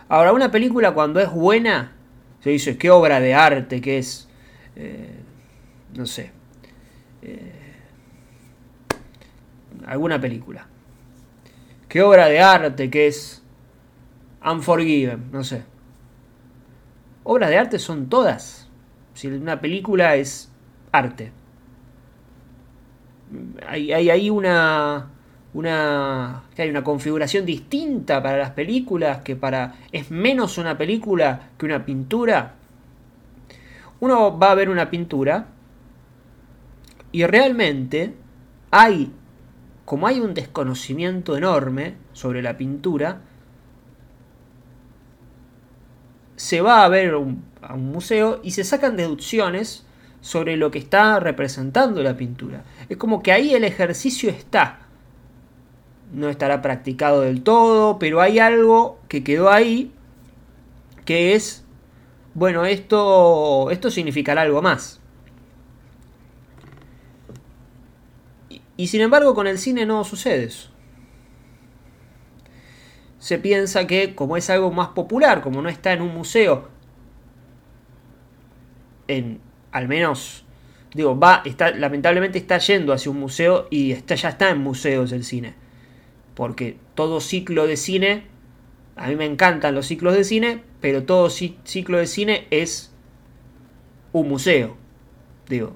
[0.08, 1.92] Ahora, una película cuando es buena,
[2.40, 4.28] se dice, ¿qué obra de arte que es?
[4.74, 5.20] Eh,
[5.94, 6.32] no sé.
[7.22, 7.52] Eh,
[9.86, 10.66] alguna película.
[11.88, 13.42] ¿Qué obra de arte que es
[14.44, 15.30] Unforgiven?
[15.30, 15.62] No sé.
[17.22, 18.68] Obras de arte son todas.
[19.14, 20.52] Si una película es
[20.92, 21.32] arte.
[23.66, 25.10] Hay, hay, una,
[25.56, 29.74] una, hay una configuración distinta para las películas que para...
[29.90, 32.54] Es menos una película que una pintura.
[34.00, 35.46] Uno va a ver una pintura
[37.10, 38.14] y realmente
[38.70, 39.10] hay
[39.86, 43.20] como hay un desconocimiento enorme sobre la pintura,
[46.34, 47.18] se va a ver a
[47.74, 49.86] un museo y se sacan deducciones
[50.20, 52.64] sobre lo que está representando la pintura.
[52.88, 54.85] Es como que ahí el ejercicio está.
[56.12, 59.92] No estará practicado del todo, pero hay algo que quedó ahí
[61.04, 61.64] que es,
[62.34, 65.00] bueno, esto, esto significará algo más.
[68.76, 70.70] Y sin embargo con el cine no sucede eso.
[73.18, 76.68] Se piensa que como es algo más popular, como no está en un museo,
[79.08, 79.40] en
[79.72, 80.44] al menos
[80.96, 85.12] digo, va, está, lamentablemente está yendo hacia un museo y está, ya está en museos
[85.12, 85.54] el cine.
[86.36, 88.24] Porque todo ciclo de cine,
[88.94, 92.92] a mí me encantan los ciclos de cine, pero todo ciclo de cine es
[94.12, 94.76] un museo.
[95.48, 95.74] Digo,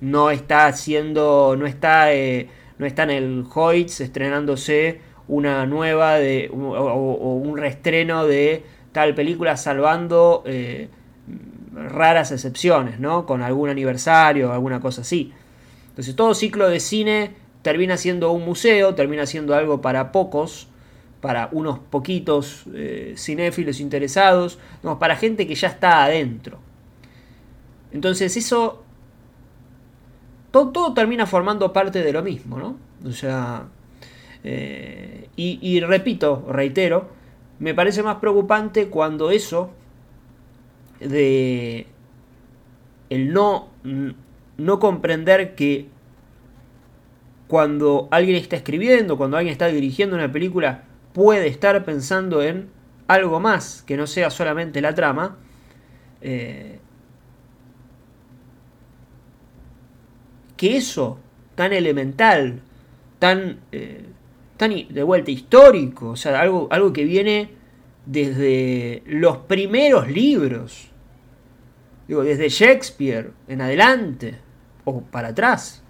[0.00, 6.50] no está haciendo, no está, eh, no está en el Hoyts estrenándose una nueva de,
[6.50, 10.88] o, un reestreno de tal película salvando eh,
[11.74, 13.26] raras excepciones, ¿no?
[13.26, 15.34] Con algún aniversario o alguna cosa así.
[15.90, 20.68] Entonces todo ciclo de cine termina siendo un museo, termina siendo algo para pocos,
[21.20, 26.60] para unos poquitos eh, cinéfilos interesados, no, para gente que ya está adentro.
[27.92, 28.84] Entonces eso
[30.50, 32.78] todo, termina formando parte de lo mismo, ¿no?
[33.06, 33.66] O sea,
[34.44, 37.10] eh, y, repito, reitero,
[37.58, 39.72] me parece más preocupante cuando eso
[41.00, 41.86] de
[43.10, 43.68] el no,
[44.56, 45.97] no comprender que
[47.48, 52.68] cuando alguien está escribiendo, cuando alguien está dirigiendo una película, puede estar pensando en
[53.08, 55.38] algo más que no sea solamente la trama,
[56.20, 56.78] eh,
[60.56, 61.18] que eso
[61.54, 62.60] tan elemental,
[63.18, 64.04] tan, eh,
[64.56, 67.50] tan de vuelta histórico, o sea, algo, algo que viene
[68.04, 70.90] desde los primeros libros,
[72.06, 74.34] digo, desde Shakespeare en adelante,
[74.84, 75.82] o para atrás.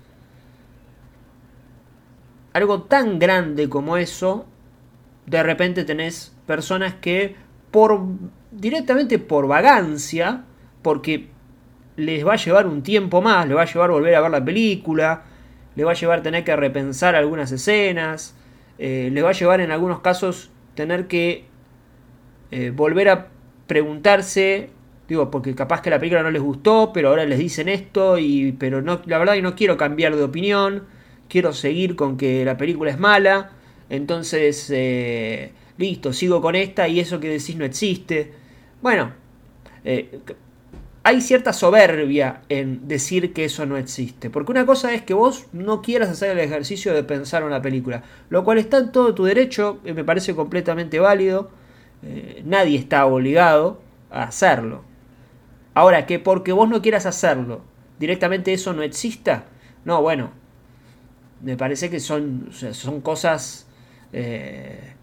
[2.59, 4.47] Algo tan grande como eso,
[5.27, 7.37] de repente tenés personas que
[7.71, 8.01] por
[8.51, 10.45] directamente por vagancia,
[10.83, 11.29] porque
[11.97, 14.45] les va a llevar un tiempo más, les va a llevar volver a ver la
[14.45, 15.25] película,
[15.75, 18.35] les va a llevar tener que repensar algunas escenas,
[18.79, 21.45] eh, les va a llevar en algunos casos tener que
[22.51, 23.29] eh, volver a
[23.67, 24.71] preguntarse,
[25.09, 28.53] digo, porque capaz que la película no les gustó, pero ahora les dicen esto, y,
[28.53, 30.85] pero no, la verdad que no quiero cambiar de opinión,
[31.29, 33.53] quiero seguir con que la película es mala,
[33.91, 38.33] entonces, eh, listo, sigo con esta y eso que decís no existe.
[38.83, 39.13] Bueno,
[39.85, 40.21] eh,
[41.03, 44.29] hay cierta soberbia en decir que eso no existe.
[44.31, 48.03] Porque una cosa es que vos no quieras hacer el ejercicio de pensar una película,
[48.29, 51.51] lo cual está en todo tu derecho, y me parece completamente válido.
[52.03, 54.83] Eh, nadie está obligado a hacerlo.
[55.75, 57.63] Ahora, que porque vos no quieras hacerlo,
[57.99, 59.47] directamente eso no exista,
[59.85, 60.33] no, bueno,
[61.43, 63.67] me parece que son, son cosas
[64.13, 64.95] eh,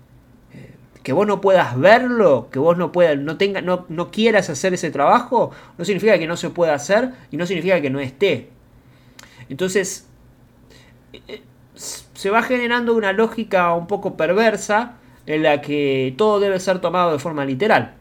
[0.54, 0.72] eh,
[1.04, 4.74] que vos no puedas verlo, que vos no puedas, no tenga, no, no quieras hacer
[4.74, 8.50] ese trabajo, no significa que no se pueda hacer y no significa que no esté.
[9.50, 10.08] Entonces,
[11.76, 17.12] se va generando una lógica un poco perversa en la que todo debe ser tomado
[17.12, 17.96] de forma literal.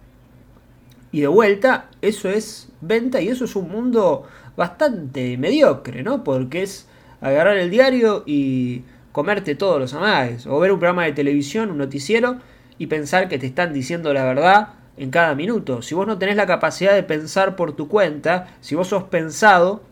[1.13, 4.25] Y de vuelta, eso es venta y eso es un mundo
[4.57, 6.25] bastante mediocre, ¿no?
[6.25, 6.89] Porque es
[7.25, 10.47] agarrar el diario y comerte todos los amagues.
[10.47, 12.37] O ver un programa de televisión, un noticiero,
[12.77, 15.81] y pensar que te están diciendo la verdad en cada minuto.
[15.81, 19.83] Si vos no tenés la capacidad de pensar por tu cuenta, si vos sos pensado,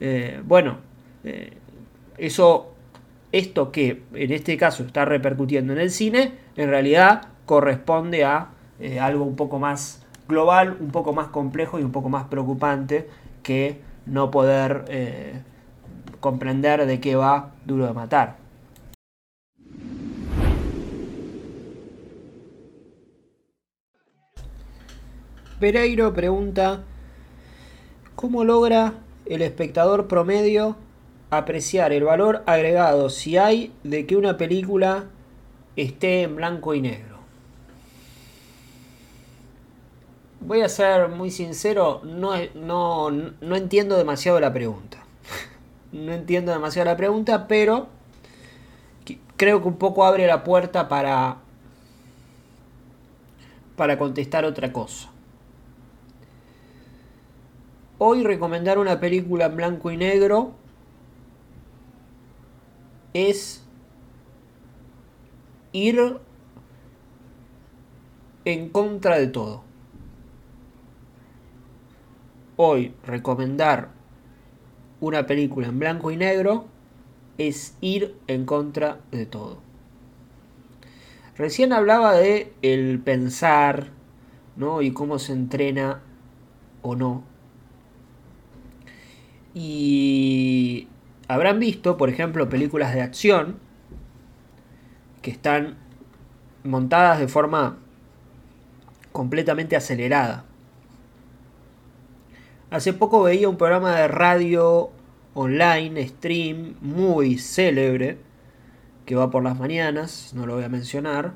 [0.00, 0.78] eh, bueno,
[1.22, 1.52] eh,
[2.16, 2.70] eso
[3.30, 8.50] esto que en este caso está repercutiendo en el cine, en realidad corresponde a
[8.80, 13.08] eh, algo un poco más global, un poco más complejo y un poco más preocupante
[13.42, 14.84] que no poder
[16.24, 18.36] comprender de qué va Duro de Matar.
[25.60, 26.82] Pereiro pregunta,
[28.14, 28.94] ¿cómo logra
[29.26, 30.76] el espectador promedio
[31.28, 35.04] apreciar el valor agregado si hay de que una película
[35.76, 37.18] esté en blanco y negro.
[40.40, 45.03] Voy a ser muy sincero, no, no, no entiendo demasiado la pregunta.
[45.94, 47.86] No entiendo demasiado la pregunta, pero
[49.36, 51.36] creo que un poco abre la puerta para,
[53.76, 55.10] para contestar otra cosa.
[57.98, 60.52] Hoy recomendar una película en blanco y negro
[63.12, 63.62] es
[65.72, 66.18] ir
[68.44, 69.62] en contra de todo.
[72.56, 73.90] Hoy recomendar
[75.04, 76.66] una película en blanco y negro
[77.36, 79.58] es ir en contra de todo.
[81.36, 83.88] Recién hablaba de el pensar,
[84.56, 84.82] ¿no?
[84.82, 86.00] Y cómo se entrena
[86.82, 87.24] o no.
[89.52, 90.88] Y
[91.28, 93.58] habrán visto, por ejemplo, películas de acción
[95.22, 95.76] que están
[96.62, 97.76] montadas de forma
[99.12, 100.44] completamente acelerada.
[102.70, 104.90] Hace poco veía un programa de radio
[105.34, 108.18] online, stream, muy célebre,
[109.06, 111.34] que va por las mañanas, no lo voy a mencionar,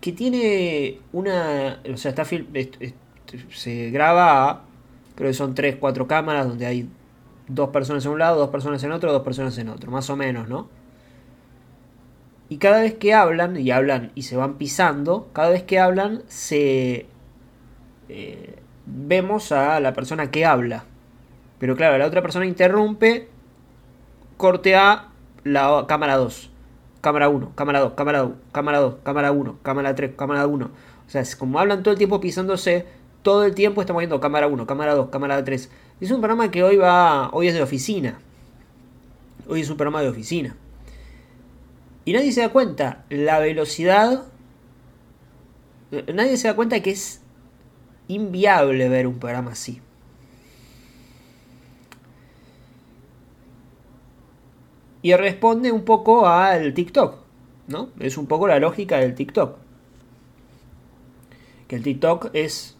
[0.00, 2.24] que tiene una, o sea, está
[3.50, 4.64] se graba,
[5.14, 6.88] creo que son 3, 4 cámaras donde hay
[7.48, 10.16] dos personas en un lado, dos personas en otro, dos personas en otro, más o
[10.16, 10.68] menos, ¿no?
[12.48, 16.22] Y cada vez que hablan, y hablan y se van pisando, cada vez que hablan
[16.28, 17.06] se...
[18.08, 20.84] Eh, vemos a la persona que habla.
[21.58, 23.28] Pero claro, la otra persona interrumpe,
[24.36, 25.08] corte a
[25.44, 26.50] la cámara 2,
[27.00, 30.64] cámara 1, cámara 2, cámara 2, cámara 2, cámara 1, cámara 3, cámara 1.
[30.64, 32.86] O sea, como hablan todo el tiempo pisándose,
[33.22, 35.70] todo el tiempo estamos viendo cámara 1, cámara 2, cámara 3.
[36.00, 37.30] Es un programa que hoy va.
[37.32, 38.18] Hoy es de oficina.
[39.48, 40.56] Hoy es un programa de oficina.
[42.04, 43.04] Y nadie se da cuenta.
[43.08, 44.24] La velocidad.
[46.12, 47.22] Nadie se da cuenta que es
[48.08, 49.80] inviable ver un programa así.
[55.04, 57.16] Y responde un poco al TikTok.
[57.68, 57.90] ¿No?
[58.00, 59.58] Es un poco la lógica del TikTok.
[61.68, 62.74] Que el TikTok es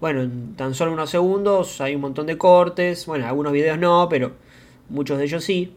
[0.00, 3.06] bueno, en tan solo unos segundos hay un montón de cortes.
[3.06, 4.32] Bueno, algunos videos no, pero
[4.90, 5.74] muchos de ellos sí.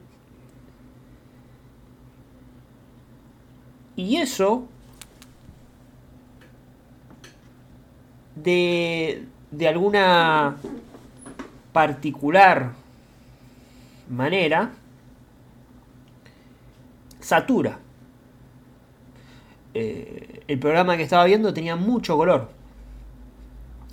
[3.96, 4.68] Y eso
[8.36, 10.58] de, de alguna
[11.72, 12.74] particular
[14.10, 14.74] manera
[17.30, 17.78] satura.
[19.76, 22.50] Eh, el programa que estaba viendo tenía mucho color.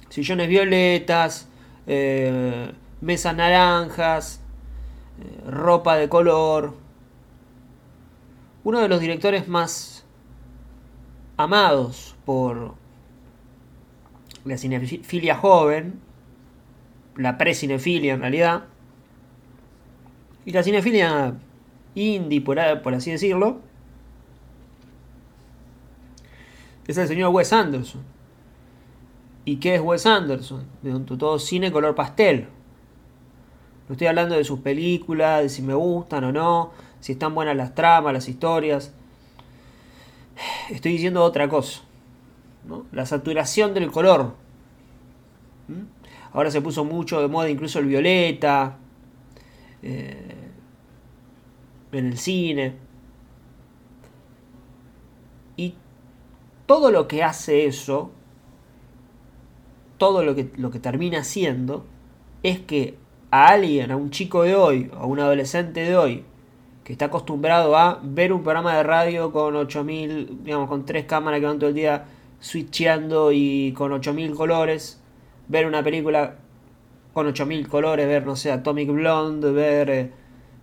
[0.08, 1.48] Sillones violetas,
[1.86, 2.72] eh,
[3.02, 4.40] mesas naranjas,
[5.20, 6.74] eh, ropa de color.
[8.64, 10.04] Uno de los directores más
[11.36, 12.74] amados por
[14.46, 16.00] la cinefilia joven,
[17.16, 18.64] la pre-cinefilia en realidad,
[20.46, 21.34] y la cinefilia
[21.96, 23.60] indie, por, así decirlo,
[26.86, 28.02] es el señor Wes Anderson.
[29.44, 30.64] ¿Y qué es Wes Anderson?
[30.82, 32.46] De todo cine color pastel.
[33.88, 37.56] No estoy hablando de sus películas, de si me gustan o no, si están buenas
[37.56, 38.92] las tramas, las historias.
[40.70, 41.82] Estoy diciendo otra cosa.
[42.92, 44.34] La saturación del color.
[45.68, 45.82] ¿Mm?
[46.32, 48.76] Ahora se puso mucho de moda incluso el violeta.
[49.82, 50.45] Eh,
[51.98, 52.74] en el cine.
[55.56, 55.74] Y
[56.66, 58.10] todo lo que hace eso,
[59.98, 61.84] todo lo que, lo que termina haciendo,
[62.42, 62.96] es que
[63.30, 66.24] a alguien, a un chico de hoy, a un adolescente de hoy,
[66.84, 71.40] que está acostumbrado a ver un programa de radio con 8000, digamos, con tres cámaras
[71.40, 72.04] que van todo el día
[72.38, 75.00] switcheando y con 8000 colores,
[75.48, 76.36] ver una película
[77.12, 80.10] con 8000 colores, ver, no sé, Atomic Blonde, ver eh,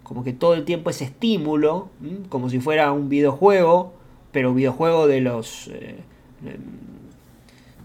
[0.04, 1.89] como que todo el tiempo ese estímulo,
[2.30, 3.93] como si fuera un videojuego,
[4.32, 5.99] pero videojuego de los eh,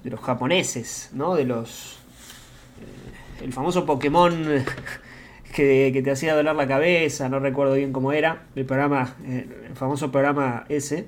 [0.02, 1.36] de los japoneses, ¿no?
[1.36, 1.98] De los
[2.80, 4.32] eh, el famoso Pokémon
[5.54, 9.76] que, te hacía doler la cabeza, no recuerdo bien cómo era, el programa, eh, el
[9.76, 11.06] famoso programa ese.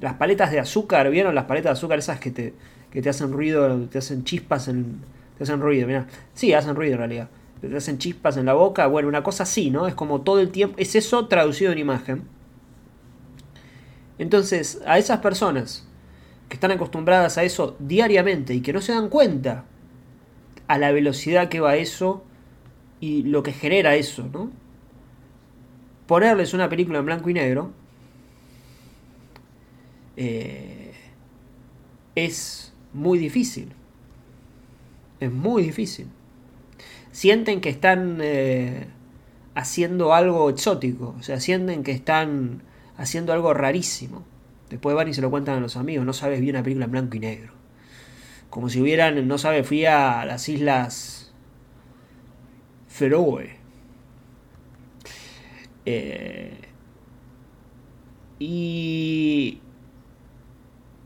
[0.00, 2.54] las paletas de azúcar, ¿vieron las paletas de azúcar esas que te,
[2.90, 5.02] que te hacen ruido, te hacen chispas en,
[5.42, 6.06] hacen ruido, mira.
[6.34, 7.28] Sí, hacen ruido en realidad
[7.68, 9.86] te hacen chispas en la boca, bueno, una cosa así, ¿no?
[9.86, 12.24] Es como todo el tiempo, es eso traducido en imagen.
[14.18, 15.86] Entonces, a esas personas
[16.48, 19.64] que están acostumbradas a eso diariamente y que no se dan cuenta
[20.66, 22.24] a la velocidad que va eso
[23.00, 24.50] y lo que genera eso, ¿no?
[26.06, 27.72] Ponerles una película en blanco y negro
[30.16, 30.92] eh,
[32.14, 33.72] es muy difícil.
[35.22, 36.08] Es muy difícil
[37.12, 38.86] sienten que están eh,
[39.54, 42.62] haciendo algo exótico, o sea, sienten que están
[42.96, 44.24] haciendo algo rarísimo.
[44.70, 46.90] Después van y se lo cuentan a los amigos, no sabes, bien una película en
[46.90, 47.52] blanco y negro.
[48.50, 51.32] Como si hubieran, no sabes, fui a las islas
[52.88, 53.56] Feroe.
[55.84, 56.58] Eh,
[58.38, 59.60] y,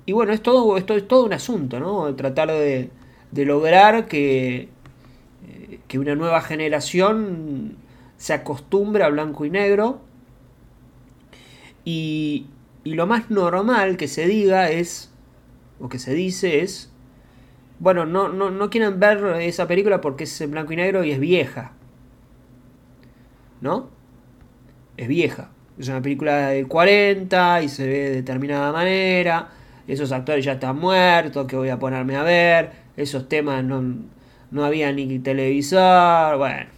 [0.06, 2.14] y bueno, es todo, es todo un asunto, ¿no?
[2.14, 2.90] Tratar de,
[3.36, 4.70] de lograr que
[5.88, 7.76] que una nueva generación
[8.16, 10.00] se acostumbre a blanco y negro.
[11.84, 12.46] Y,
[12.84, 15.12] y lo más normal que se diga es,
[15.80, 16.90] o que se dice es,
[17.78, 21.12] bueno, no, no, no quieren ver esa película porque es en blanco y negro y
[21.12, 21.72] es vieja.
[23.60, 23.90] ¿No?
[24.96, 25.50] Es vieja.
[25.78, 29.50] Es una película del 40 y se ve de determinada manera.
[29.86, 32.85] Esos actores ya están muertos, que voy a ponerme a ver.
[32.96, 33.82] Esos temas no,
[34.50, 36.70] no había ni televisor, bueno,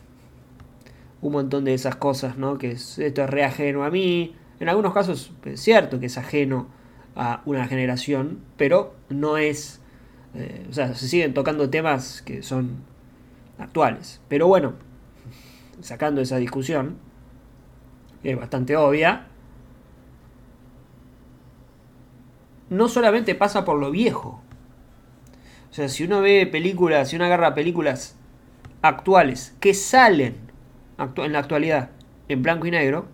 [1.20, 2.58] un montón de esas cosas, ¿no?
[2.58, 4.34] Que esto es re ajeno a mí.
[4.60, 6.68] En algunos casos es cierto que es ajeno
[7.16, 9.80] a una generación, pero no es,
[10.34, 12.76] eh, o sea, se siguen tocando temas que son
[13.58, 14.20] actuales.
[14.28, 14.74] Pero bueno,
[15.80, 16.96] sacando esa discusión,
[18.22, 19.26] que es bastante obvia,
[22.70, 24.42] no solamente pasa por lo viejo,
[25.70, 28.16] o sea, si uno ve películas, si uno agarra películas
[28.82, 30.36] actuales que salen
[30.98, 31.90] en la actualidad
[32.28, 33.06] en blanco y negro,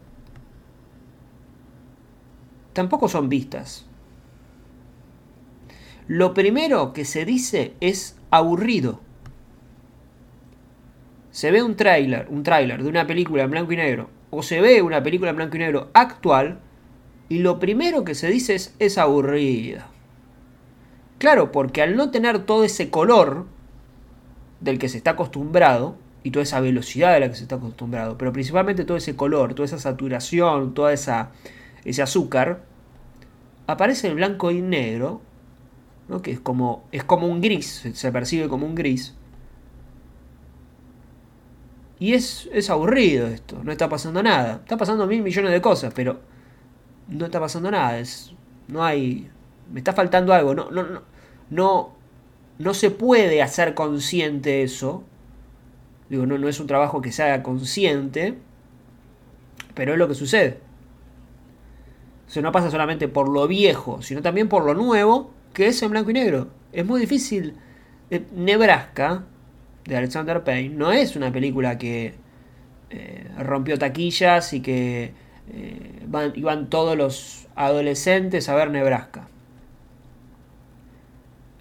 [2.73, 3.87] tampoco son vistas.
[6.07, 9.01] Lo primero que se dice es aburrido.
[11.31, 14.61] Se ve un tráiler, un tráiler de una película en blanco y negro, o se
[14.61, 16.61] ve una película en blanco y negro actual,
[17.29, 19.94] y lo primero que se dice es, es aburrida.
[21.19, 23.47] Claro, porque al no tener todo ese color
[24.61, 28.17] del que se está acostumbrado, y toda esa velocidad de la que se está acostumbrado,
[28.17, 31.33] pero principalmente todo ese color, toda esa saturación, toda esa
[31.85, 32.63] ese azúcar,
[33.67, 35.21] aparece el blanco y negro,
[36.09, 36.23] ¿no?
[36.23, 39.15] que es como, es como un gris, se percibe como un gris.
[41.99, 44.61] Y es, es aburrido esto, no está pasando nada.
[44.63, 46.21] Está pasando mil millones de cosas, pero
[47.09, 47.99] no está pasando nada.
[47.99, 48.35] Es,
[48.67, 49.31] no hay,
[49.73, 51.03] me está faltando algo, no, no,
[51.51, 51.93] no,
[52.59, 55.05] no, se puede hacer consciente eso.
[56.09, 58.39] Digo, no, no es un trabajo que se haga consciente,
[59.75, 60.59] Pero es lo que sucede.
[62.37, 65.91] O no pasa solamente por lo viejo, sino también por lo nuevo, que es en
[65.91, 66.49] blanco y negro.
[66.73, 67.55] Es muy difícil.
[68.11, 69.25] Eh, Nebraska,
[69.85, 72.15] de Alexander Payne, no es una película que
[72.91, 75.13] eh, rompió taquillas y que
[75.53, 79.29] eh, van, iban todos los adolescentes a ver Nebraska.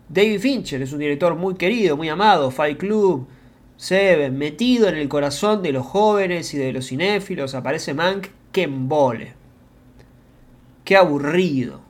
[0.10, 3.28] David Fincher es un director muy querido, muy amado, Fight Club,
[3.78, 8.64] Seven, metido en el corazón de los jóvenes y de los cinéfilos, aparece Mank, que
[8.64, 9.34] embole.
[10.86, 11.82] Qué aburrido.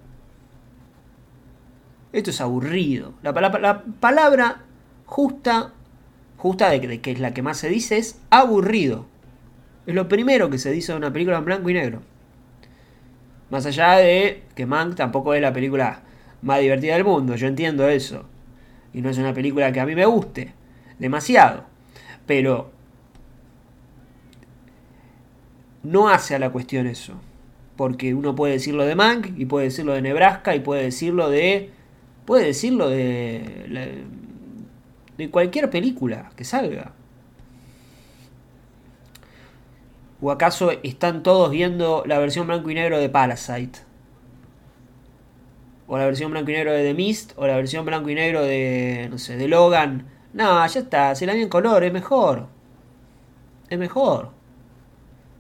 [2.11, 3.13] Esto es aburrido.
[3.23, 4.61] La, la- la palabra
[5.05, 5.73] justa,
[6.37, 9.05] justa de, de que es la que más se dice, es aburrido.
[9.85, 12.01] Es lo primero que se dice de una película en blanco y negro.
[13.49, 16.01] Más allá de que Mank tampoco es la película
[16.43, 18.25] más divertida del mundo, yo entiendo eso.
[18.93, 20.53] Y no es una película que a mí me guste
[20.99, 21.63] demasiado.
[22.25, 22.71] Pero
[25.83, 27.13] no hace a la cuestión eso.
[27.75, 31.71] Porque uno puede decirlo de Mank y puede decirlo de Nebraska y puede decirlo de.
[32.25, 34.05] Puede decirlo de.
[35.17, 36.93] de cualquier película que salga.
[40.21, 43.79] ¿O acaso están todos viendo la versión blanco y negro de Parasite?
[45.87, 48.43] O la versión blanco y negro de The Mist, o la versión blanco y negro
[48.43, 50.07] de, no sé, de Logan.
[50.33, 52.47] No, ya está, si la vi en color, es mejor.
[53.69, 54.31] Es mejor.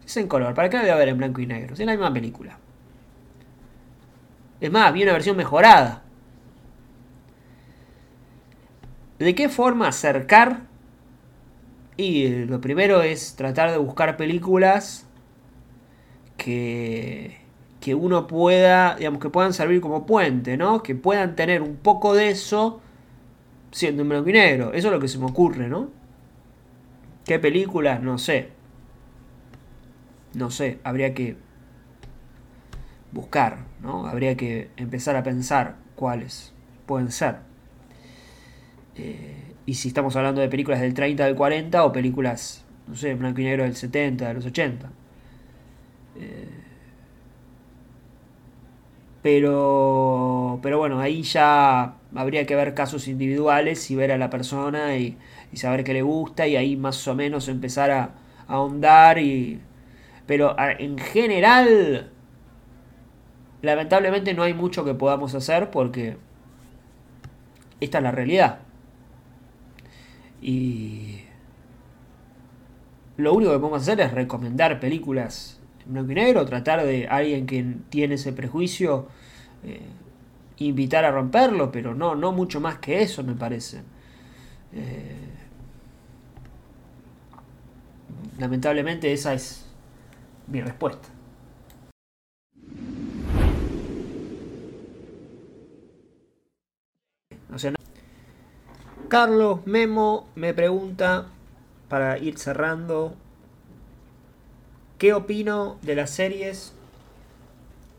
[0.05, 1.73] Es en color, ¿para qué la voy a ver en blanco y negro?
[1.73, 2.59] Es la misma película.
[4.59, 6.03] Es más, vi una versión mejorada.
[9.19, 10.61] ¿De qué forma acercar?
[11.95, 15.05] Y lo primero es tratar de buscar películas
[16.37, 17.37] que,
[17.83, 20.81] que uno pueda, digamos, que puedan servir como puente, ¿no?
[20.81, 22.79] Que puedan tener un poco de eso
[23.73, 24.71] siendo en blanco y negro.
[24.71, 25.89] Eso es lo que se me ocurre, ¿no?
[27.25, 28.01] ¿Qué películas?
[28.01, 28.51] No sé.
[30.33, 31.35] No sé, habría que
[33.11, 34.07] buscar, ¿no?
[34.07, 36.53] Habría que empezar a pensar cuáles
[36.85, 37.39] pueden ser.
[38.95, 43.13] Eh, y si estamos hablando de películas del 30, del 40 o películas, no sé,
[43.15, 44.89] blanco y negro del 70, de los 80.
[46.15, 46.62] Eh,
[49.23, 54.97] pero, pero bueno, ahí ya habría que ver casos individuales y ver a la persona
[54.97, 55.17] y,
[55.53, 58.03] saber qué le gusta y ahí más o menos empezar a,
[58.47, 59.61] a ahondar y...
[60.25, 62.11] Pero en general,
[63.61, 66.17] lamentablemente no hay mucho que podamos hacer porque
[67.79, 68.59] esta es la realidad.
[70.41, 71.21] Y
[73.17, 77.45] lo único que podemos hacer es recomendar películas en blanco y negro, tratar de alguien
[77.45, 79.07] que tiene ese prejuicio,
[79.63, 79.81] eh,
[80.57, 83.81] invitar a romperlo, pero no, no mucho más que eso me parece.
[84.73, 85.17] Eh,
[88.39, 89.65] lamentablemente esa es
[90.47, 91.09] mi respuesta.
[99.07, 101.27] Carlos Memo me pregunta,
[101.87, 103.15] para ir cerrando,
[105.03, 106.71] ¿qué opino de las series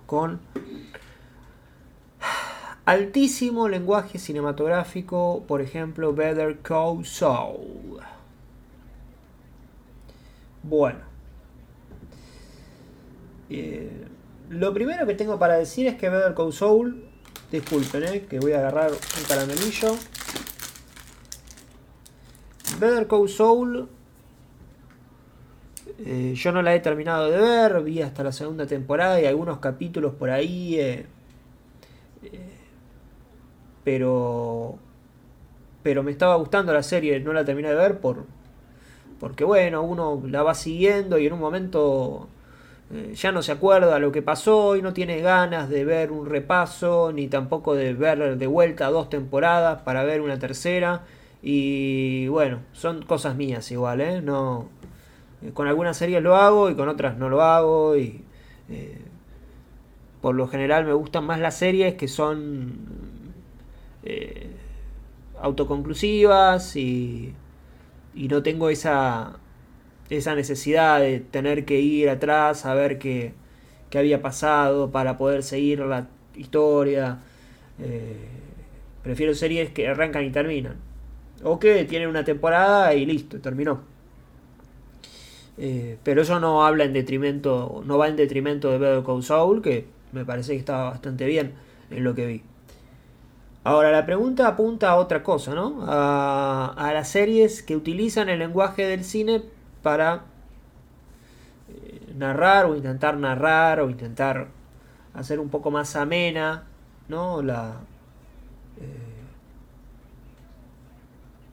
[0.07, 0.40] con
[2.86, 5.44] altísimo lenguaje cinematográfico?
[5.46, 8.00] Por ejemplo, Better Call Saul.
[10.62, 11.00] Bueno.
[13.50, 14.07] Eh,
[14.48, 17.05] lo primero que tengo para decir es que Better Call Saul,
[17.52, 19.94] disculpen, eh, que voy a agarrar un caramelillo.
[22.80, 23.90] Better Call Saul,
[25.99, 29.59] eh, yo no la he terminado de ver, vi hasta la segunda temporada y algunos
[29.59, 31.07] capítulos por ahí, eh,
[32.24, 32.40] eh,
[33.84, 34.78] pero
[35.82, 38.24] pero me estaba gustando la serie, no la terminé de ver por
[39.20, 42.28] porque bueno, uno la va siguiendo y en un momento
[43.14, 47.12] ya no se acuerda lo que pasó y no tiene ganas de ver un repaso
[47.12, 51.05] ni tampoco de ver de vuelta dos temporadas para ver una tercera
[51.42, 54.22] y bueno, son cosas mías igual, ¿eh?
[54.22, 54.68] No,
[55.53, 58.22] con algunas series lo hago y con otras no lo hago y
[58.68, 58.99] eh,
[60.20, 62.72] por lo general me gustan más las series que son
[64.05, 64.51] eh,
[65.40, 67.34] autoconclusivas y,
[68.14, 69.38] y no tengo esa,
[70.11, 73.34] esa necesidad de tener que ir atrás a ver qué,
[73.90, 77.18] qué había pasado para poder seguir la historia.
[77.78, 78.16] Eh,
[79.03, 80.76] prefiero series que arrancan y terminan.
[81.42, 83.93] O que tienen una temporada y listo, terminó.
[85.57, 89.62] Eh, pero eso no habla en detrimento, no va en detrimento de Better Call Saul,
[89.62, 91.55] que me parece que estaba bastante bien
[91.90, 92.42] en lo que vi.
[93.62, 95.84] Ahora, la pregunta apunta a otra cosa, ¿no?
[95.86, 99.42] A, a las series que utilizan el lenguaje del cine
[99.82, 100.24] para,
[101.68, 104.48] eh, narrar o intentar narrar o intentar
[105.14, 106.64] hacer un poco más amena,
[107.09, 107.42] ¿no?
[107.42, 107.76] La,
[108.80, 109.14] eh,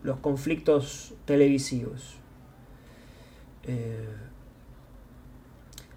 [0.03, 2.20] los conflictos televisivos.
[3.63, 4.07] Eh,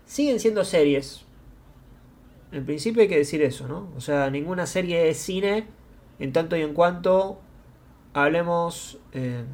[0.04, 1.24] siguen siendo series.
[2.52, 3.88] En principio hay que decir eso, ¿no?
[3.96, 5.66] O sea, ninguna serie es cine
[6.18, 7.40] en tanto y en cuanto
[8.12, 9.46] hablemos en,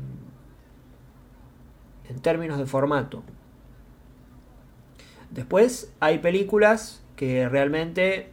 [2.08, 3.22] en términos de formato.
[5.30, 8.30] Después hay películas que realmente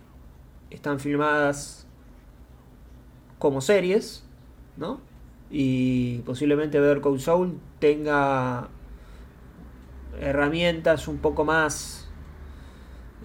[0.69, 1.86] están filmadas
[3.39, 4.23] como series,
[4.75, 4.99] ¿no?
[5.49, 8.69] Y posiblemente Better Call Saul tenga
[10.20, 12.07] herramientas un poco más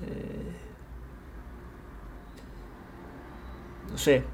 [0.03, 0.53] eh,
[3.91, 4.25] no sé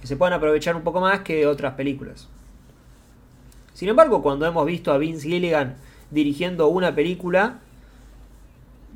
[0.00, 2.28] que se puedan aprovechar un poco más que otras películas.
[3.72, 5.76] Sin embargo cuando hemos visto a Vince Gilligan
[6.10, 7.60] dirigiendo una película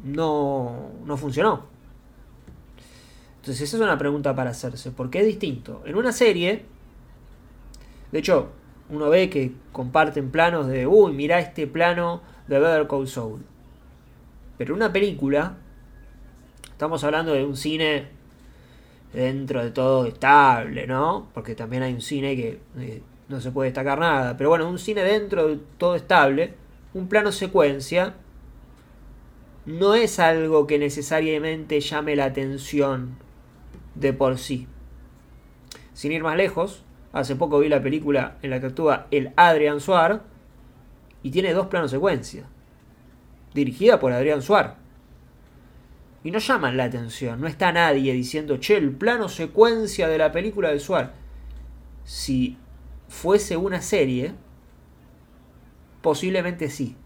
[0.02, 1.66] no, no funcionó.
[3.36, 4.90] Entonces esa es una pregunta para hacerse.
[4.90, 5.82] ¿por qué es distinto?
[5.86, 6.64] en una serie
[8.10, 8.50] de hecho
[8.90, 13.44] uno ve que comparten planos de, uy, mira este plano de Better Call Saul.
[14.58, 15.56] Pero una película,
[16.70, 18.08] estamos hablando de un cine
[19.12, 21.28] dentro de todo estable, ¿no?
[21.34, 24.36] Porque también hay un cine que eh, no se puede destacar nada.
[24.36, 26.54] Pero bueno, un cine dentro de todo estable,
[26.94, 28.14] un plano secuencia,
[29.66, 33.16] no es algo que necesariamente llame la atención
[33.94, 34.68] de por sí.
[35.92, 39.80] Sin ir más lejos, Hace poco vi la película en la que actúa el Adrian
[39.80, 40.22] Suar
[41.22, 42.44] y tiene dos planos secuencia.
[43.54, 44.76] Dirigida por Adrián Suar.
[46.22, 50.32] Y no llaman la atención, no está nadie diciendo, che, el plano secuencia de la
[50.32, 51.14] película de Suar.
[52.04, 52.56] Si
[53.08, 54.34] fuese una serie,
[56.02, 56.96] posiblemente sí.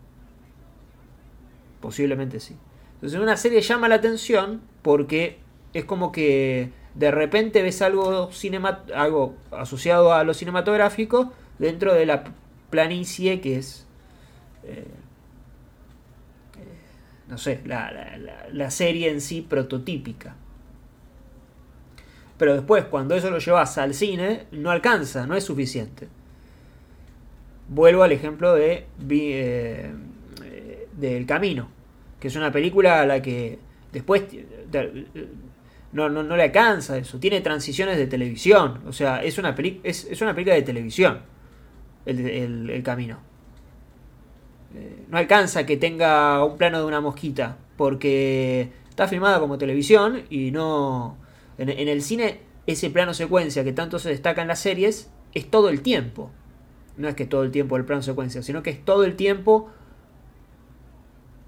[1.81, 2.57] Posiblemente sí.
[2.95, 5.39] Entonces una serie llama la atención porque
[5.73, 8.31] es como que de repente ves algo,
[8.95, 12.25] algo asociado a lo cinematográfico dentro de la
[12.71, 13.87] planicie que es,
[14.65, 14.85] eh,
[16.59, 16.65] eh,
[17.29, 20.37] no sé, la, serie en sí prototípica.
[22.39, 26.09] Pero después, cuando eso lo llevas al cine, no alcanza, no es suficiente.
[27.69, 29.95] Vuelvo al ejemplo de eh,
[30.97, 31.69] del Camino,
[32.19, 33.59] que es una película a la que
[33.93, 34.25] después
[35.93, 37.19] no, no, no le alcanza eso.
[37.19, 38.81] Tiene transiciones de televisión.
[38.87, 41.21] O sea, es una, es, es, una película de televisión.
[42.07, 43.19] El, camino.
[44.75, 47.59] Eh, no alcanza que tenga un plano de una mosquita.
[47.77, 51.19] Porque está filmada como televisión y no.
[51.59, 55.51] En, en el cine, ese plano secuencia que tanto se destaca en las series es
[55.51, 56.31] todo el tiempo.
[56.97, 59.71] No es que todo el tiempo el plano secuencia, sino que es todo el tiempo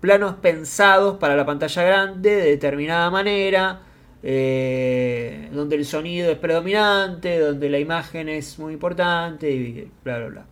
[0.01, 3.83] planos pensados para la pantalla grande de determinada manera
[4.23, 10.29] eh, donde el sonido es predominante, donde la imagen es muy importante y bla, bla,
[10.29, 10.47] bla.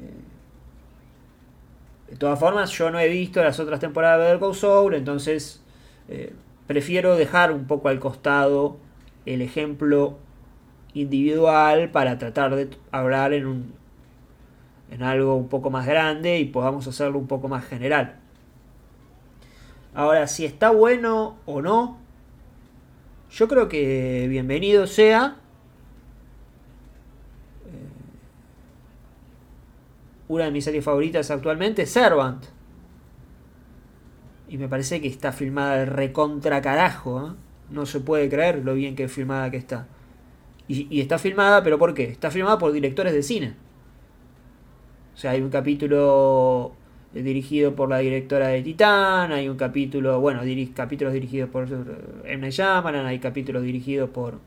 [0.00, 5.62] Eh, de todas formas, yo no he visto las otras temporadas de Better Call entonces
[6.08, 6.32] eh,
[6.66, 8.76] prefiero dejar un poco al costado
[9.24, 10.18] el ejemplo
[10.94, 13.74] individual para tratar de hablar en un
[14.90, 18.16] en algo un poco más grande y podamos hacerlo un poco más general.
[19.94, 21.98] Ahora, si está bueno o no,
[23.36, 25.36] yo creo que bienvenido sea.
[27.66, 27.70] Eh,
[30.28, 32.46] una de mis series favoritas actualmente, Servant.
[34.48, 37.26] Y me parece que está filmada de recontra carajo.
[37.28, 37.32] ¿eh?
[37.68, 39.86] No se puede creer lo bien que filmada que está.
[40.66, 42.04] Y, y, está filmada, pero ¿por qué?
[42.04, 43.54] Está filmada por directores de cine.
[45.14, 46.72] O sea, hay un capítulo
[47.22, 50.40] dirigido por la directora de Titán, hay un capítulo, bueno,
[50.74, 51.66] capítulos dirigidos por
[52.24, 52.50] M.
[52.50, 54.38] Shyamalan, hay capítulos dirigidos por,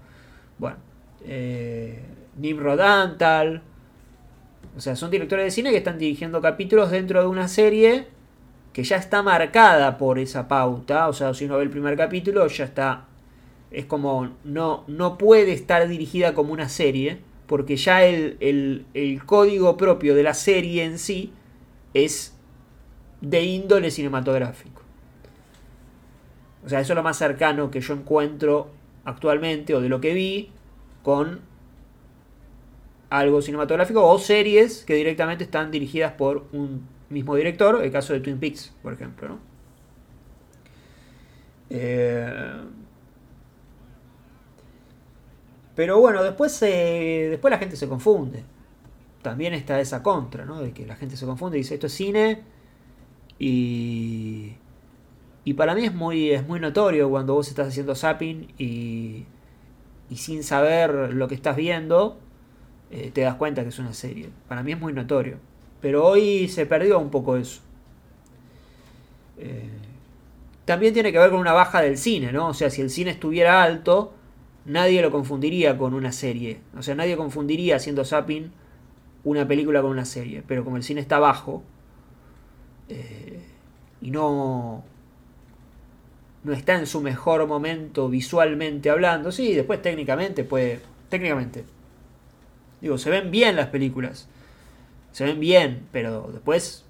[0.58, 0.78] bueno,
[1.26, 2.00] eh,
[2.38, 3.62] Nimrod Antal,
[4.76, 8.08] o sea, son directores de cine que están dirigiendo capítulos dentro de una serie
[8.74, 12.46] que ya está marcada por esa pauta, o sea, si uno ve el primer capítulo
[12.48, 13.06] ya está,
[13.72, 19.76] es como, no, no puede estar dirigida como una serie, porque ya el, el código
[19.76, 21.34] propio de la serie en sí
[21.94, 22.39] es
[23.22, 24.82] de índole cinematográfico.
[26.66, 28.70] O sea, eso es lo más cercano que yo encuentro
[29.06, 30.52] actualmente o de lo que vi
[31.04, 31.42] con
[33.10, 38.20] algo cinematográfico o series que directamente están dirigidas por un mismo director, el caso de
[38.20, 39.30] Twin Peaks, por ejemplo.
[39.30, 39.40] ¿no?
[41.70, 42.54] Eh,
[45.76, 48.44] pero bueno, después, después la gente se confunde.
[49.22, 50.62] También está esa contra, ¿no?
[50.62, 52.44] De que la gente se confunde y dice, esto es cine
[53.40, 54.54] Y,
[55.46, 59.26] y para mí es muy, es muy notorio cuando vos estás haciendo zapping y,
[60.10, 62.20] y sin saber lo que estás viendo,
[62.92, 64.30] eh, te das cuenta que es una serie.
[64.48, 65.38] Para mí es muy notorio.
[65.82, 67.62] Pero hoy se perdió un poco eso.
[69.38, 69.70] Eh,
[70.66, 72.50] también tiene que ver con una baja del cine, ¿no?
[72.50, 74.14] O sea, si el cine estuviera alto,
[74.66, 76.60] nadie lo confundiría con una serie.
[76.78, 78.52] O sea, nadie confundiría haciendo zapping
[79.24, 80.44] una película con una serie.
[80.46, 81.64] Pero como el cine está bajo
[82.90, 83.40] eh,
[84.02, 84.84] y no,
[86.44, 90.82] no está en su mejor momento visualmente hablando, sí, después técnicamente puede.
[91.10, 91.66] Técnicamente.
[92.82, 94.28] Digo, se ven bien las películas.
[95.12, 96.86] Se ven bien, pero después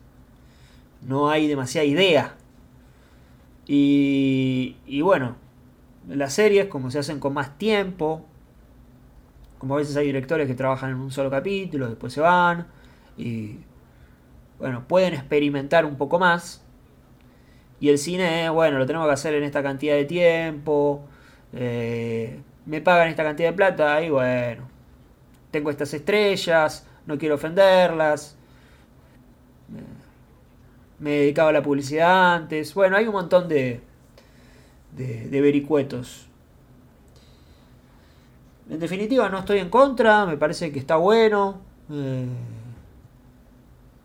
[1.01, 2.35] no hay demasiada idea.
[3.65, 5.35] Y, y bueno,
[6.07, 8.25] las series, como se hacen con más tiempo,
[9.57, 12.67] como a veces hay directores que trabajan en un solo capítulo, después se van,
[13.17, 13.57] y
[14.59, 16.61] bueno, pueden experimentar un poco más.
[17.79, 21.01] Y el cine, bueno, lo tenemos que hacer en esta cantidad de tiempo,
[21.53, 24.67] eh, me pagan esta cantidad de plata, y bueno,
[25.49, 28.37] tengo estas estrellas, no quiero ofenderlas,
[30.99, 33.79] me dedicaba a la publicidad antes, bueno, hay un montón de,
[34.95, 36.27] de, vericuetos.
[38.69, 41.61] En definitiva, no estoy en contra, me parece que está bueno.
[41.89, 42.27] Eh,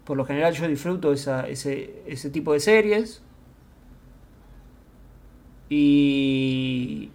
[0.05, 3.23] por lo general yo disfruto ese, ese tipo de series.
[5.69, 7.11] Y...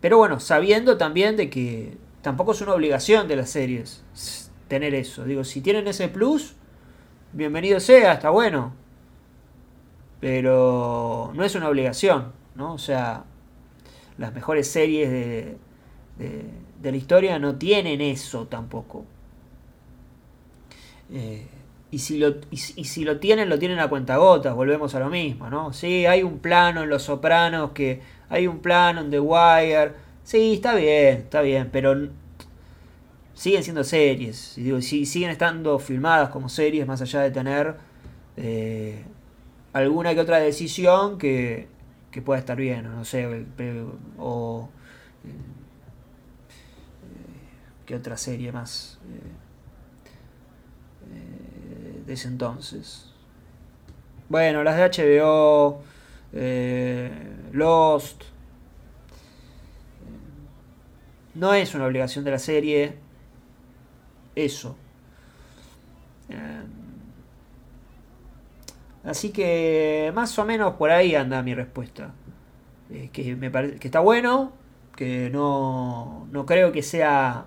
[0.00, 4.04] Pero bueno, sabiendo también de que tampoco es una obligación de las series
[4.68, 5.24] tener eso.
[5.24, 6.54] Digo, si tienen ese plus,
[7.32, 8.84] bienvenido sea, está bueno
[10.24, 12.72] pero no es una obligación, ¿no?
[12.72, 13.24] O sea,
[14.16, 15.58] las mejores series de,
[16.16, 19.04] de, la historia no tienen eso tampoco.
[21.12, 21.46] Eh,
[21.90, 25.48] y, si lo, y, si lo tienen, lo tienen a cuentagotas, volvemos a lo mismo,
[25.50, 25.72] ¿no?
[25.72, 29.92] Sí, hay un plano en Los Sopranos, que hay un plano en The Wire,
[30.24, 32.08] sí, está bien, está bien, pero
[33.34, 37.76] siguen siendo series, si, siguen estando filmadas como series más allá de tener...
[38.36, 39.04] Eh,
[39.74, 41.68] alguna que otra decisión que,
[42.10, 43.26] que pueda estar bien, no sé,
[44.18, 44.68] o
[45.24, 45.28] eh,
[47.84, 48.98] qué otra serie más
[51.14, 53.10] eh, de ese entonces.
[54.28, 55.82] Bueno, las de HBO,
[57.52, 58.24] Lost.
[61.34, 62.94] No es una obligación de la serie
[64.34, 64.76] eso.
[69.04, 72.12] Así que más o menos por ahí anda mi respuesta.
[72.90, 74.52] Eh, que me parece que está bueno,
[74.96, 77.46] que no, no creo que sea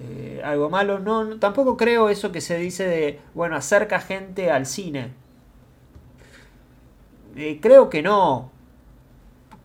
[0.00, 0.98] eh, algo malo.
[0.98, 5.10] No, tampoco creo eso que se dice de, bueno, acerca gente al cine.
[7.36, 8.50] Eh, creo que no.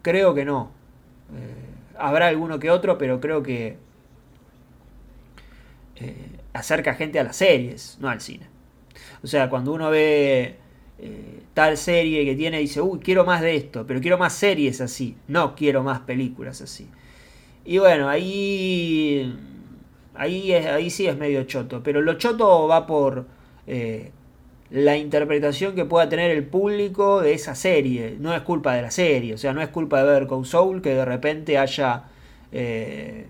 [0.01, 0.71] Creo que no.
[1.97, 3.77] habrá alguno que otro, pero creo que
[6.53, 8.47] acerca gente a las series, no al cine.
[9.23, 10.57] O sea, cuando uno ve
[10.99, 14.81] eh, tal serie que tiene, dice, uy, quiero más de esto, pero quiero más series
[14.81, 16.87] así, no quiero más películas así.
[17.65, 19.35] Y bueno, ahí,
[20.17, 23.25] ahí, ahí sí es medio choto, pero lo choto va por
[23.67, 24.11] eh,
[24.69, 28.17] la interpretación que pueda tener el público de esa serie.
[28.19, 30.81] No es culpa de la serie, o sea, no es culpa de ver con Soul
[30.81, 32.03] que de repente haya...
[32.51, 33.27] Eh,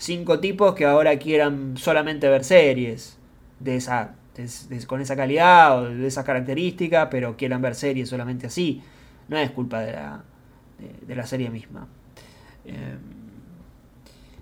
[0.00, 3.18] cinco tipos que ahora quieran solamente ver series
[3.60, 4.16] de esa
[4.86, 8.82] con esa calidad o de esas características, pero quieran ver series solamente así.
[9.28, 10.24] No es culpa de la,
[11.06, 11.86] de, la serie misma.
[12.64, 12.96] Eh,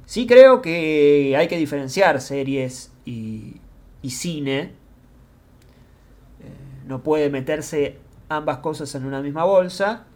[0.09, 3.61] sí creo que hay que diferenciar series y,
[4.09, 4.61] cine.
[4.61, 4.72] Eh,
[6.86, 7.98] no puede meterse
[8.30, 10.06] ambas cosas en una misma bolsa.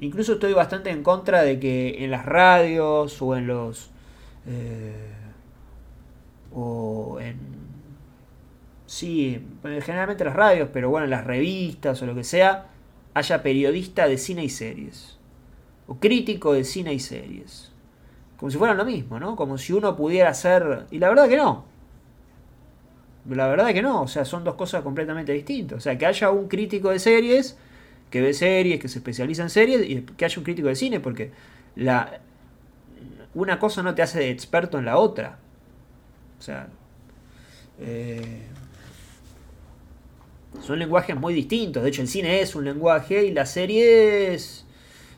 [0.00, 3.90] Incluso estoy bastante en contra de que en las radios o en los...
[4.46, 5.12] Eh,
[6.54, 7.36] o en
[8.86, 9.38] sí,
[9.82, 12.70] generalmente las radios, pero bueno, en las revistas o lo que sea,
[13.12, 15.18] haya periodista de cine y series.
[15.86, 17.75] O crítico de cine y series.
[18.38, 19.36] Como si fueran lo mismo, ¿no?
[19.36, 20.86] Como si uno pudiera ser...
[20.90, 21.64] Y la verdad que no.
[23.30, 24.02] La verdad que no.
[24.02, 25.78] O sea, son dos cosas completamente distintas.
[25.78, 27.56] O sea, que haya un crítico de series,
[28.10, 31.00] que ve series, que se especializa en series, y que haya un crítico de cine,
[31.00, 31.30] porque
[31.74, 32.20] la...
[33.34, 35.38] una cosa no te hace de experto en la otra.
[36.38, 36.68] O sea...
[37.78, 38.42] Eh,
[40.62, 41.82] son lenguajes muy distintos.
[41.82, 44.64] De hecho, el cine es un lenguaje y la serie es,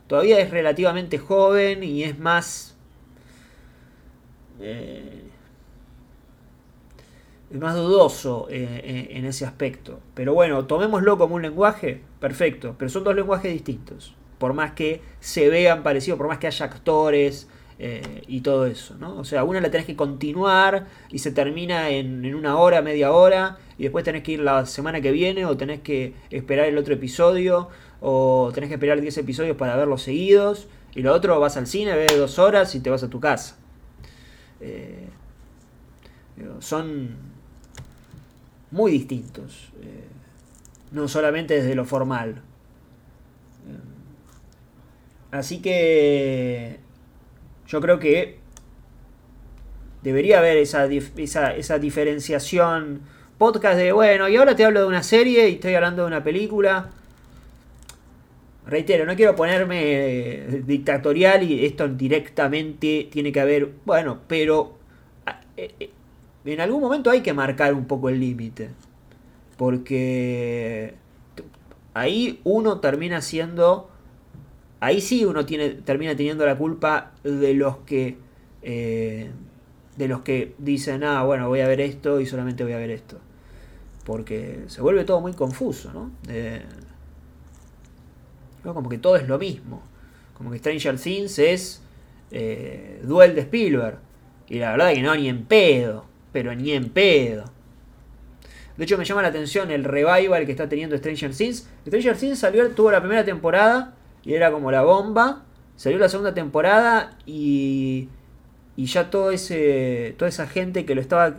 [0.06, 2.76] todavía es relativamente joven y es más...
[4.60, 5.28] Eh,
[7.56, 10.00] más dudoso eh, eh, en ese aspecto.
[10.14, 12.74] Pero bueno, tomémoslo como un lenguaje, perfecto.
[12.78, 14.14] Pero son dos lenguajes distintos.
[14.38, 17.48] Por más que se vean parecidos, por más que haya actores
[17.78, 18.96] eh, y todo eso.
[18.98, 19.18] ¿no?
[19.18, 23.12] O sea, una la tenés que continuar y se termina en, en, una hora, media
[23.12, 23.58] hora.
[23.78, 26.94] Y después tenés que ir la semana que viene o tenés que esperar el otro
[26.94, 27.68] episodio.
[28.00, 30.68] O tenés que esperar 10 episodios para verlos seguidos.
[30.94, 33.56] Y lo otro vas al cine, ves dos horas y te vas a tu casa.
[36.60, 37.16] Son
[38.70, 39.70] muy distintos.
[39.82, 40.04] Eh,
[40.92, 42.42] no solamente desde lo formal.
[43.68, 43.80] Eh,
[45.30, 46.78] así que
[47.66, 48.38] yo creo que
[50.02, 53.02] debería haber esa, esa, diferenciación.
[53.38, 56.24] Podcast de, bueno, y ahora te hablo de una serie y estoy hablando de una
[56.24, 56.90] película.
[58.68, 64.78] Reitero, no quiero ponerme eh, dictatorial y esto directamente tiene que haber, bueno, pero
[66.44, 68.70] en algún momento hay que marcar un poco el límite.
[69.56, 70.94] Porque
[71.94, 73.90] ahí uno termina siendo.
[74.80, 78.18] Ahí sí uno tiene, termina teniendo la culpa de los que.
[78.62, 79.30] Eh,
[79.96, 82.90] de los que dicen, ah, bueno, voy a ver esto y solamente voy a ver
[82.90, 83.18] esto.
[84.04, 86.12] Porque se vuelve todo muy confuso, ¿no?
[88.62, 89.82] Como que todo es lo mismo.
[90.34, 91.82] Como que Stranger Things es
[92.30, 93.98] eh, Duel de Spielberg.
[94.48, 97.44] Y la verdad es que no, ni en pedo pero ni en pedo.
[98.76, 101.68] De hecho, me llama la atención el revival que está teniendo Stranger Things.
[101.86, 105.44] Stranger Things salió, tuvo la primera temporada y era como la bomba.
[105.74, 108.08] Salió la segunda temporada y,
[108.76, 111.36] y ya todo ese, toda esa gente que lo estaba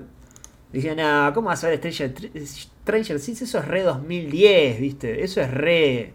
[0.74, 2.14] diciendo, ah, ¿cómo vas a ver Stranger,
[2.46, 3.42] Stranger Things?
[3.42, 5.24] Eso es re 2010, ¿viste?
[5.24, 6.14] Eso es re.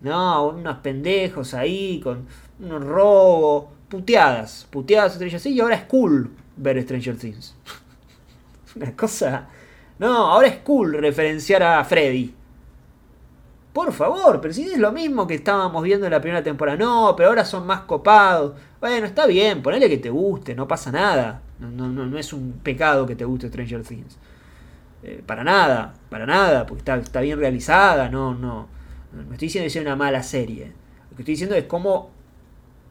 [0.00, 2.26] No, unos pendejos ahí con
[2.58, 7.54] unos robos, puteadas, puteadas Stranger Things y ahora es cool ver Stranger Things.
[8.76, 9.48] Una cosa.
[9.98, 12.34] No, ahora es cool referenciar a Freddy.
[13.72, 16.76] Por favor, pero si es lo mismo que estábamos viendo en la primera temporada.
[16.76, 18.54] No, pero ahora son más copados.
[18.80, 21.42] Bueno, está bien, ponele que te guste, no pasa nada.
[21.60, 24.18] No, no, no es un pecado que te guste Stranger Things.
[25.02, 28.68] Eh, para nada, para nada, porque está, está, bien realizada, no, no.
[29.12, 30.72] No estoy diciendo que sea una mala serie.
[31.10, 32.10] Lo que estoy diciendo es cómo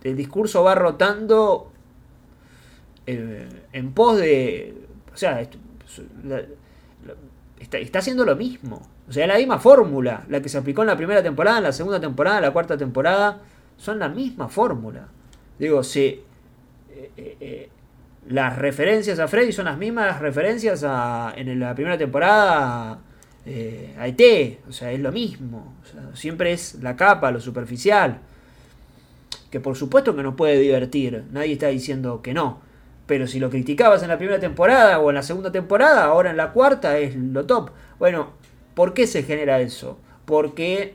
[0.03, 1.71] el discurso va rotando
[3.05, 4.75] eh, en pos de.
[5.13, 5.41] O sea,
[7.59, 8.81] está, haciendo lo mismo.
[9.07, 11.71] O sea, la misma fórmula, la que se aplicó en la primera temporada, en la
[11.71, 13.41] segunda temporada, en la cuarta temporada,
[13.77, 15.07] son la misma fórmula.
[15.57, 16.21] Digo, si
[16.91, 17.69] eh, eh,
[18.27, 22.99] las referencias a Freddy son las mismas referencias a, en la primera temporada
[23.97, 25.73] a ET, o sea, es lo mismo.
[26.13, 28.19] siempre es la capa, lo superficial.
[29.51, 32.59] Que por supuesto que nos puede divertir, nadie está diciendo que no.
[33.07, 36.37] Pero si lo criticabas en la primera temporada o en la segunda temporada, ahora en
[36.37, 37.71] la cuarta es lo top.
[37.97, 38.33] Bueno,
[38.75, 39.97] ¿por qué se genera eso?
[40.25, 40.93] Porque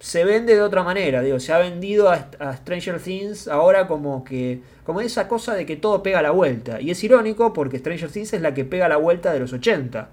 [0.00, 4.62] se vende de otra manera, digo, se ha vendido a, Stranger Things ahora como que
[4.84, 6.80] como esa cosa de que todo pega la vuelta.
[6.80, 10.08] Y es irónico porque Stranger Things es la que pega la vuelta de los 80.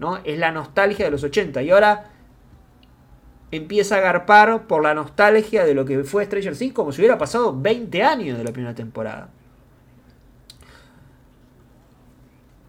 [0.00, 0.16] ¿No?
[0.24, 2.10] Es la nostalgia de los 80 y ahora
[3.52, 7.18] empieza a garpar por la nostalgia de lo que fue Stranger Things como si hubiera
[7.18, 9.28] pasado 20 años de la primera temporada.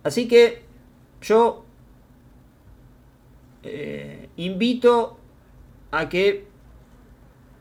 [0.03, 0.63] Así que
[1.21, 1.63] yo
[3.63, 5.17] eh, invito
[5.91, 6.47] a que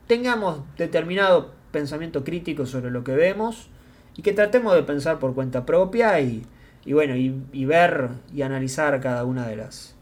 [0.07, 3.69] tengamos determinado pensamiento crítico sobre lo que vemos
[4.17, 6.43] y que tratemos de pensar por cuenta propia y,
[6.87, 9.95] bueno, y, ver y analizar cada una de las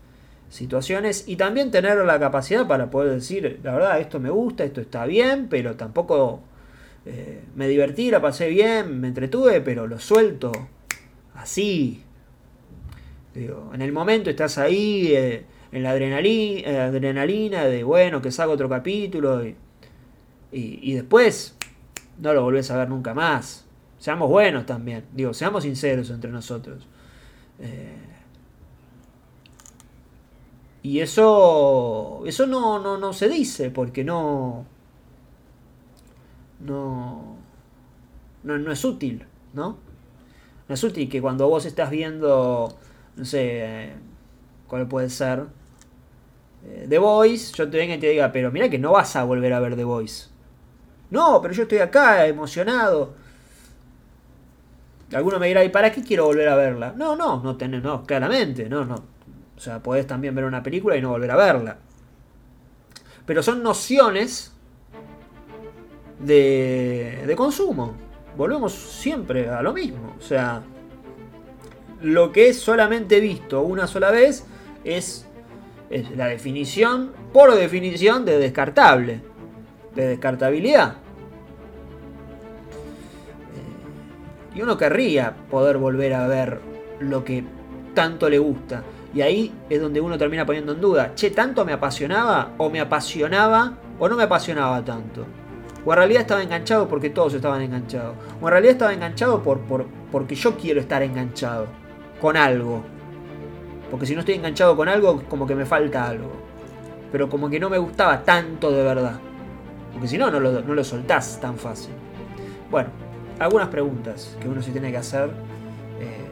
[0.49, 4.82] situaciones y también tener la capacidad para poder decir, la verdad, esto me gusta, esto
[4.82, 6.41] está bien, pero tampoco
[7.05, 10.51] eh, me divertí, la pasé bien, me entretuve, pero lo suelto
[11.36, 12.03] así,
[13.73, 18.53] en el momento estás ahí eh, en la adrenalina, eh, adrenalina de, bueno, que salga
[18.53, 19.43] otro capítulo
[20.51, 21.55] y, después
[22.17, 23.65] no lo volvés a ver nunca más.
[23.99, 26.87] Seamos buenos también, digo, seamos sinceros entre nosotros.
[27.59, 27.97] Eh,
[30.81, 34.65] y eso, eso no, no, no se dice porque no,
[36.61, 37.35] no,
[38.43, 39.77] no, no es útil, ¿no?
[40.67, 42.77] No es útil que cuando vos estás viendo
[43.19, 43.91] no sé,
[44.67, 45.43] cuál puede ser.
[46.65, 49.23] Eh, The Voice, yo te venga y te diga, pero mira que no vas a
[49.25, 50.29] volver a ver The Voice.
[51.11, 53.15] No, pero yo estoy acá, emocionado.
[55.14, 56.93] Alguno me dirá, ¿y para qué quiero volver a verla?
[56.95, 58.95] No, no, no tenés, no, claramente, no, no.
[59.57, 61.78] O sea, podés también ver una película y no volver a verla.
[63.26, 64.53] Pero son nociones
[66.20, 67.93] de, consumo.
[68.38, 70.16] Volvemos siempre a lo mismo.
[70.18, 70.62] O sea,
[72.01, 74.45] lo que es solamente visto una sola vez
[74.84, 75.28] es,
[75.89, 79.22] es la definición, por definición, de descartable,
[79.95, 80.97] de descartabilidad.
[84.55, 86.59] Y uno querría poder volver a ver
[86.99, 87.43] lo que
[87.93, 88.83] tanto le gusta.
[89.13, 92.53] Y ahí es donde uno termina poniendo en duda, che, ¿tanto me apasionaba?
[92.57, 93.73] ¿O me apasionaba?
[93.97, 95.25] ¿O no me apasionaba tanto?
[95.85, 98.15] O en realidad estaba enganchado porque todos estaban enganchados.
[98.41, 101.67] O en realidad estaba enganchado por, por, porque yo quiero estar enganchado.
[102.21, 102.83] Con algo.
[103.89, 106.31] Porque si no estoy enganchado con algo, como que me falta algo.
[107.11, 109.19] Pero como que no me gustaba tanto de verdad.
[109.93, 111.93] Porque si no, no lo, no lo soltás tan fácil.
[112.69, 112.89] Bueno,
[113.39, 115.29] algunas preguntas que uno se tiene que hacer
[115.99, 116.27] eh,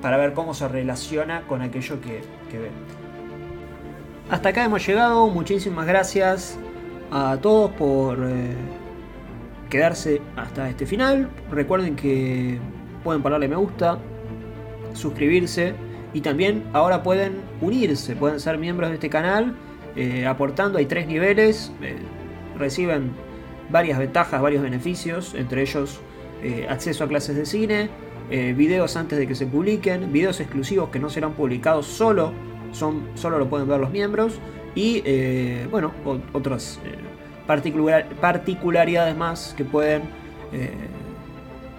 [0.00, 2.70] para ver cómo se relaciona con aquello que, que ve.
[4.30, 5.26] Hasta acá hemos llegado.
[5.28, 6.58] Muchísimas gracias
[7.10, 8.54] a todos por eh,
[9.68, 11.28] quedarse hasta este final.
[11.50, 12.58] Recuerden que
[13.02, 13.98] pueden ponerle me gusta,
[14.94, 15.74] suscribirse
[16.12, 19.56] y también ahora pueden unirse, pueden ser miembros de este canal
[19.96, 20.78] eh, aportando.
[20.78, 21.72] Hay tres niveles,
[22.56, 23.10] reciben
[23.70, 26.00] varias ventajas, varios beneficios, entre ellos
[26.42, 27.88] eh, acceso a clases de cine,
[28.30, 32.32] eh, videos antes de que se publiquen, videos exclusivos que no serán publicados solo,
[32.72, 34.38] son, solo lo pueden ver los miembros
[34.74, 35.92] y eh, bueno,
[36.32, 36.78] otras
[37.46, 40.02] particular- particularidades más que pueden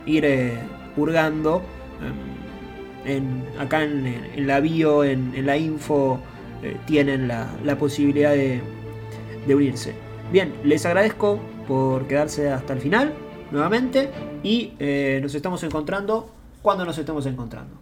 [0.05, 0.25] ir
[0.97, 1.61] hurgando.
[2.01, 2.41] em,
[3.03, 6.19] en, acá en, la bio, en, la info,
[6.85, 8.61] tienen la, la posibilidad de,
[9.47, 9.93] de unirse.
[10.31, 11.39] Bien, les agradezco
[11.71, 13.13] por quedarse hasta el final
[13.49, 14.11] nuevamente
[14.43, 16.29] y eh, nos estamos encontrando
[16.61, 17.80] cuando nos estemos encontrando.